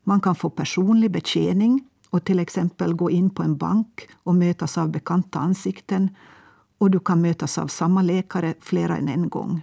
Man 0.04 0.22
kan 0.22 0.36
få 0.36 0.50
personlig 0.50 1.12
betjäning 1.12 1.84
och 2.10 2.24
till 2.24 2.40
exempel 2.40 2.94
gå 2.94 3.12
in 3.12 3.30
på 3.30 3.44
en 3.44 3.58
bank 3.58 4.10
och 4.24 4.36
mötas 4.36 4.78
av 4.78 4.92
bekanta 4.92 5.40
ansikten 5.40 6.10
och 6.80 6.92
du 6.92 7.00
kan 7.00 7.22
mötas 7.22 7.58
av 7.58 7.68
samma 7.68 8.02
läkare 8.02 8.54
flera 8.60 8.98
än 8.98 9.08
en 9.08 9.30
gång. 9.30 9.62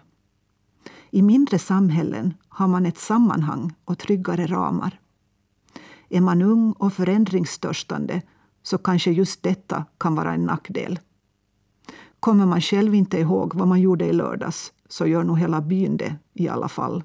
I 1.11 1.23
mindre 1.23 1.59
samhällen 1.59 2.35
har 2.49 2.69
man 2.69 2.87
ett 2.87 2.99
sammanhang 2.99 3.75
och 3.85 3.99
tryggare 3.99 4.47
ramar. 4.47 5.01
Är 6.09 6.21
man 6.21 6.43
ung 6.43 6.73
och 6.73 6.93
förändringstörstande 6.93 8.23
så 8.63 8.79
kanske 8.79 9.11
just 9.11 9.43
detta 9.43 9.85
kan 9.99 10.15
vara 10.15 10.35
en 10.35 10.45
nackdel. 10.45 10.99
Kommer 12.21 12.47
man 12.47 12.61
själv 12.61 12.95
inte 12.95 13.19
ihåg 13.19 13.55
vad 13.55 13.69
man 13.69 13.81
gjorde 13.81 14.05
i 14.07 14.13
lördags 14.13 14.73
så 14.89 15.07
gör 15.07 15.25
nog 15.25 15.39
hela 15.39 15.61
byn 15.61 15.97
det 15.97 16.17
i 16.33 16.49
alla 16.49 16.69
fall. 16.69 17.05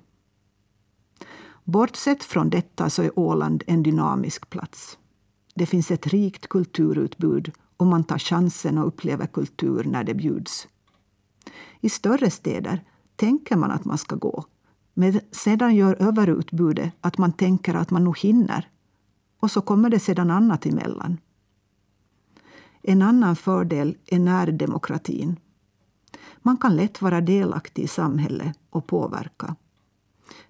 Bortsett 1.64 2.24
från 2.24 2.50
detta 2.50 2.90
så 2.90 3.04
är 3.04 3.20
Åland 3.20 3.64
en 3.68 3.84
dynamisk 3.84 4.50
plats. 4.50 4.98
Det 5.56 5.66
finns 5.66 5.92
ett 5.92 6.08
rikt 6.08 6.48
kulturutbud 6.48 7.52
och 7.82 7.88
man 7.88 8.04
tar 8.04 8.18
chansen 8.18 8.78
och 8.78 8.88
upplever 8.88 9.28
kultur 9.28 9.84
när 9.84 10.04
det 10.04 10.14
bjuds. 10.14 10.68
I 11.80 11.90
större 11.90 12.30
städer 12.30 12.84
tänker 13.16 13.56
man 13.56 13.72
att 13.72 13.86
man 13.86 13.98
ska 13.98 14.16
gå 14.16 14.46
men 14.94 15.20
sedan 15.32 15.76
gör 15.76 16.02
överutbudet 16.02 16.94
att 17.02 17.18
man 17.18 17.34
tänker 17.34 17.74
att 17.74 17.92
man 17.92 18.04
nog 18.04 18.18
hinner. 18.18 18.70
Och 19.40 19.52
så 19.52 19.62
kommer 19.62 19.90
det 19.90 20.00
sedan 20.00 20.32
annat 20.32 20.66
emellan. 20.66 21.18
En 22.82 23.02
annan 23.02 23.36
fördel 23.36 23.98
är 24.06 24.20
närdemokratin. 24.20 25.40
Man 26.38 26.58
kan 26.58 26.76
lätt 26.76 27.02
vara 27.02 27.22
delaktig 27.22 27.84
i 27.84 27.88
samhället 27.88 28.58
och 28.70 28.88
påverka. 28.88 29.56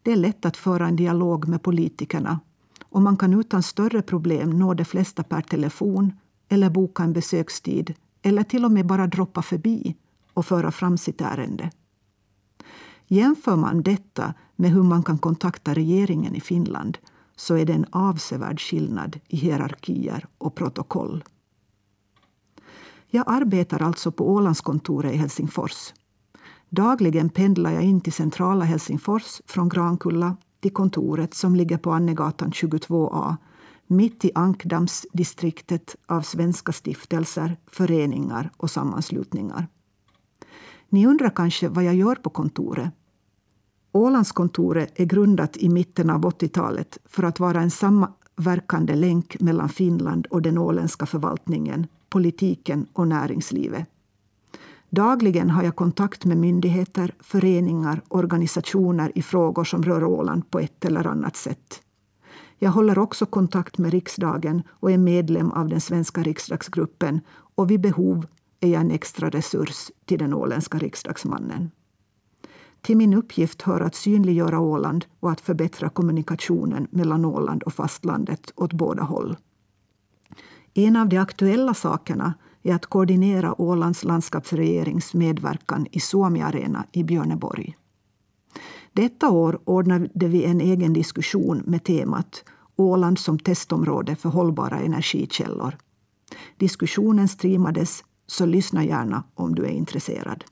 Det 0.02 0.12
är 0.12 0.16
lätt 0.16 0.46
att 0.46 0.58
föra 0.58 0.88
en 0.88 0.96
dialog 0.96 1.48
med 1.48 1.62
politikerna 1.62 2.40
och 2.84 3.02
man 3.02 3.18
kan 3.18 3.34
utan 3.34 3.64
större 3.64 4.02
problem 4.02 4.50
nå 4.50 4.74
de 4.74 4.86
flesta 4.86 5.24
per 5.24 5.42
telefon 5.42 6.14
eller 6.52 6.70
boka 6.70 7.04
en 7.04 7.14
besökstid 7.14 7.94
eller 8.22 8.44
till 8.44 8.66
och 8.66 8.72
med 8.72 8.86
bara 8.86 9.08
droppa 9.08 9.42
förbi 9.42 9.96
och 10.34 10.46
föra 10.46 10.72
fram 10.72 10.98
sitt 10.98 11.22
ärende. 11.22 11.72
Jämför 13.08 13.56
man 13.56 13.82
detta 13.82 14.34
med 14.56 14.72
hur 14.72 14.84
man 14.84 15.04
kan 15.04 15.18
kontakta 15.18 15.74
regeringen 15.74 16.36
i 16.36 16.42
Finland 16.42 16.98
så 17.36 17.56
är 17.56 17.66
det 17.66 17.74
en 17.74 17.86
avsevärd 17.90 18.62
skillnad 18.62 19.20
i 19.28 19.38
hierarkier 19.38 20.26
och 20.38 20.56
protokoll. 20.56 21.24
Jag 23.08 23.24
arbetar 23.28 23.82
alltså 23.82 24.12
på 24.12 24.30
Ålandskontoret 24.30 25.14
i 25.14 25.18
Helsingfors. 25.18 25.94
Dagligen 26.70 27.30
pendlar 27.30 27.72
jag 27.72 27.84
in 27.84 28.02
till 28.02 28.14
centrala 28.14 28.66
Helsingfors 28.66 29.42
från 29.46 29.70
Grankulla 29.70 30.38
till 30.60 30.74
kontoret 30.74 31.34
som 31.34 31.56
ligger 31.56 31.78
på 31.78 31.92
Annegatan 31.92 32.52
22A 32.52 33.38
mitt 33.92 34.26
i 34.26 34.32
ankdammsdistriktet 34.36 35.96
av 36.06 36.22
svenska 36.22 36.72
stiftelser, 36.72 37.58
föreningar 37.68 38.52
och 38.58 38.72
sammanslutningar. 38.72 39.68
Ni 40.90 41.08
undrar 41.08 41.30
kanske 41.30 41.70
vad 41.70 41.84
jag 41.84 41.96
gör 41.96 42.16
på 42.16 42.30
kontoret? 42.30 42.92
Ålandskontoret 43.92 45.00
är 45.00 45.06
grundat 45.06 45.58
i 45.58 45.70
mitten 45.70 46.10
av 46.10 46.22
80-talet 46.22 46.98
för 47.06 47.24
att 47.24 47.40
vara 47.40 47.62
en 47.62 47.72
samverkande 47.72 48.96
länk 48.96 49.40
mellan 49.40 49.70
Finland 49.70 50.26
och 50.26 50.42
den 50.42 50.58
åländska 50.58 51.06
förvaltningen, 51.06 51.88
politiken 52.10 52.86
och 52.94 53.08
näringslivet. 53.08 53.88
Dagligen 54.90 55.50
har 55.50 55.64
jag 55.64 55.76
kontakt 55.76 56.26
med 56.26 56.38
myndigheter, 56.38 57.16
föreningar, 57.20 58.02
organisationer 58.08 59.12
i 59.16 59.22
frågor 59.22 59.64
som 59.64 59.84
rör 59.84 60.04
Åland 60.04 60.52
på 60.52 60.60
ett 60.60 60.86
eller 60.86 61.08
annat 61.08 61.36
sätt. 61.36 61.82
Jag 62.64 62.72
håller 62.72 63.00
också 63.00 63.26
kontakt 63.26 63.78
med 63.78 63.92
riksdagen 63.92 64.64
och 64.70 64.92
är 64.92 64.98
medlem 64.98 65.52
av 65.52 65.70
den 65.70 65.82
svenska 65.82 66.24
riksdagsgruppen 66.24 67.22
och 67.56 67.72
vid 67.72 67.82
behov 67.82 68.26
är 68.60 68.68
jag 68.68 68.82
en 68.82 68.92
extra 68.92 69.30
resurs 69.30 69.92
till 70.06 70.20
den 70.20 70.34
åländska 70.34 70.78
riksdagsmannen. 70.78 71.72
Till 72.82 72.98
min 72.98 73.14
uppgift 73.14 73.62
hör 73.62 73.82
att 73.82 73.96
synliggöra 73.96 74.60
Åland 74.60 75.06
och 75.20 75.32
att 75.32 75.42
förbättra 75.42 75.90
kommunikationen 75.90 76.88
mellan 76.92 77.26
Åland 77.26 77.64
och 77.64 77.74
fastlandet 77.74 78.54
åt 78.56 78.74
båda 78.74 79.04
håll. 79.04 79.38
En 80.74 80.96
av 80.96 81.10
de 81.10 81.18
aktuella 81.18 81.74
sakerna 81.74 82.34
är 82.64 82.76
att 82.76 82.86
koordinera 82.86 83.62
Ålands 83.62 84.04
landskapsregerings 84.04 85.14
medverkan 85.14 85.88
i 85.92 86.00
Suomi 86.00 86.42
Arena 86.42 86.86
i 86.92 87.04
Björneborg. 87.04 87.78
Detta 88.94 89.30
år 89.30 89.60
ordnade 89.66 90.28
vi 90.28 90.44
en 90.44 90.62
egen 90.62 90.94
diskussion 90.94 91.64
med 91.66 91.84
temat 91.84 92.44
Åland 92.76 93.20
som 93.20 93.40
testområde 93.40 94.16
för 94.16 94.30
hållbara 94.30 94.80
energikällor. 94.80 95.78
Diskussionen 96.58 97.28
streamades, 97.28 98.04
så 98.28 98.46
lyssna 98.46 98.84
gärna 98.84 99.24
om 99.34 99.56
du 99.56 99.64
är 99.66 99.70
intresserad. 99.70 100.44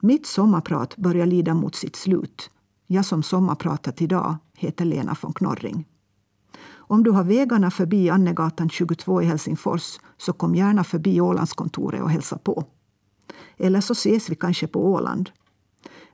Mitt 0.00 0.26
sommarprat 0.26 0.96
börjar 0.96 1.26
lida 1.26 1.54
mot 1.54 1.74
sitt 1.74 1.96
slut. 1.96 2.50
Jag 2.86 3.04
som 3.04 3.22
sommarpratat 3.22 4.02
idag 4.02 4.36
heter 4.54 4.84
Lena 4.84 5.16
von 5.22 5.32
Knorring. 5.32 5.84
Om 6.68 7.02
du 7.02 7.10
har 7.10 7.24
vägarna 7.24 7.70
förbi 7.70 8.10
Annegatan 8.10 8.68
22 8.68 9.22
i 9.22 9.24
Helsingfors 9.24 9.98
så 10.16 10.32
kom 10.32 10.54
gärna 10.54 10.84
förbi 10.84 11.20
Ålandskontoret 11.20 12.02
och 12.02 12.10
hälsa 12.10 12.38
på. 12.38 12.64
Eller 13.56 13.80
så 13.80 13.92
ses 13.92 14.30
vi 14.30 14.34
kanske 14.34 14.66
på 14.66 14.92
Åland. 14.92 15.30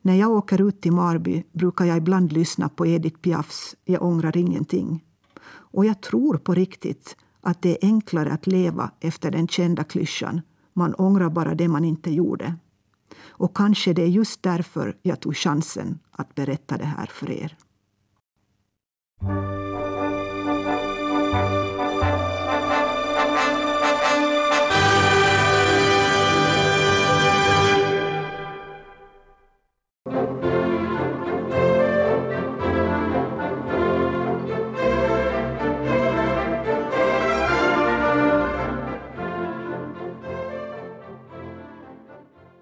När 0.02 0.14
jag 0.14 0.30
åker 0.30 0.68
ut 0.68 0.80
till 0.80 0.92
Marby 0.92 1.44
brukar 1.52 1.84
jag 1.84 1.96
ibland 1.96 2.32
lyssna 2.32 2.68
på 2.68 2.86
Edith 2.86 3.18
Piafs 3.18 3.76
Jag 3.84 4.02
ångrar 4.02 4.36
ingenting. 4.36 5.04
Och 5.48 5.84
jag 5.84 6.00
tror 6.00 6.36
på 6.36 6.54
riktigt 6.54 7.16
att 7.40 7.62
det 7.62 7.70
är 7.70 7.88
enklare 7.88 8.32
att 8.32 8.46
leva 8.46 8.90
efter 9.00 9.30
den 9.30 9.48
kända 9.48 9.84
klyschan 9.84 10.40
man 10.72 10.94
ångrar 10.94 11.30
bara 11.30 11.54
det 11.54 11.68
man 11.68 11.84
inte 11.84 12.10
gjorde. 12.10 12.54
Och 13.28 13.56
kanske 13.56 13.92
det 13.92 14.02
är 14.02 14.06
just 14.06 14.42
därför 14.42 14.96
jag 15.02 15.20
tog 15.20 15.36
chansen 15.36 15.98
att 16.10 16.34
berätta 16.34 16.76
det 16.76 16.84
här 16.84 17.06
för 17.06 17.30
er. 17.30 17.56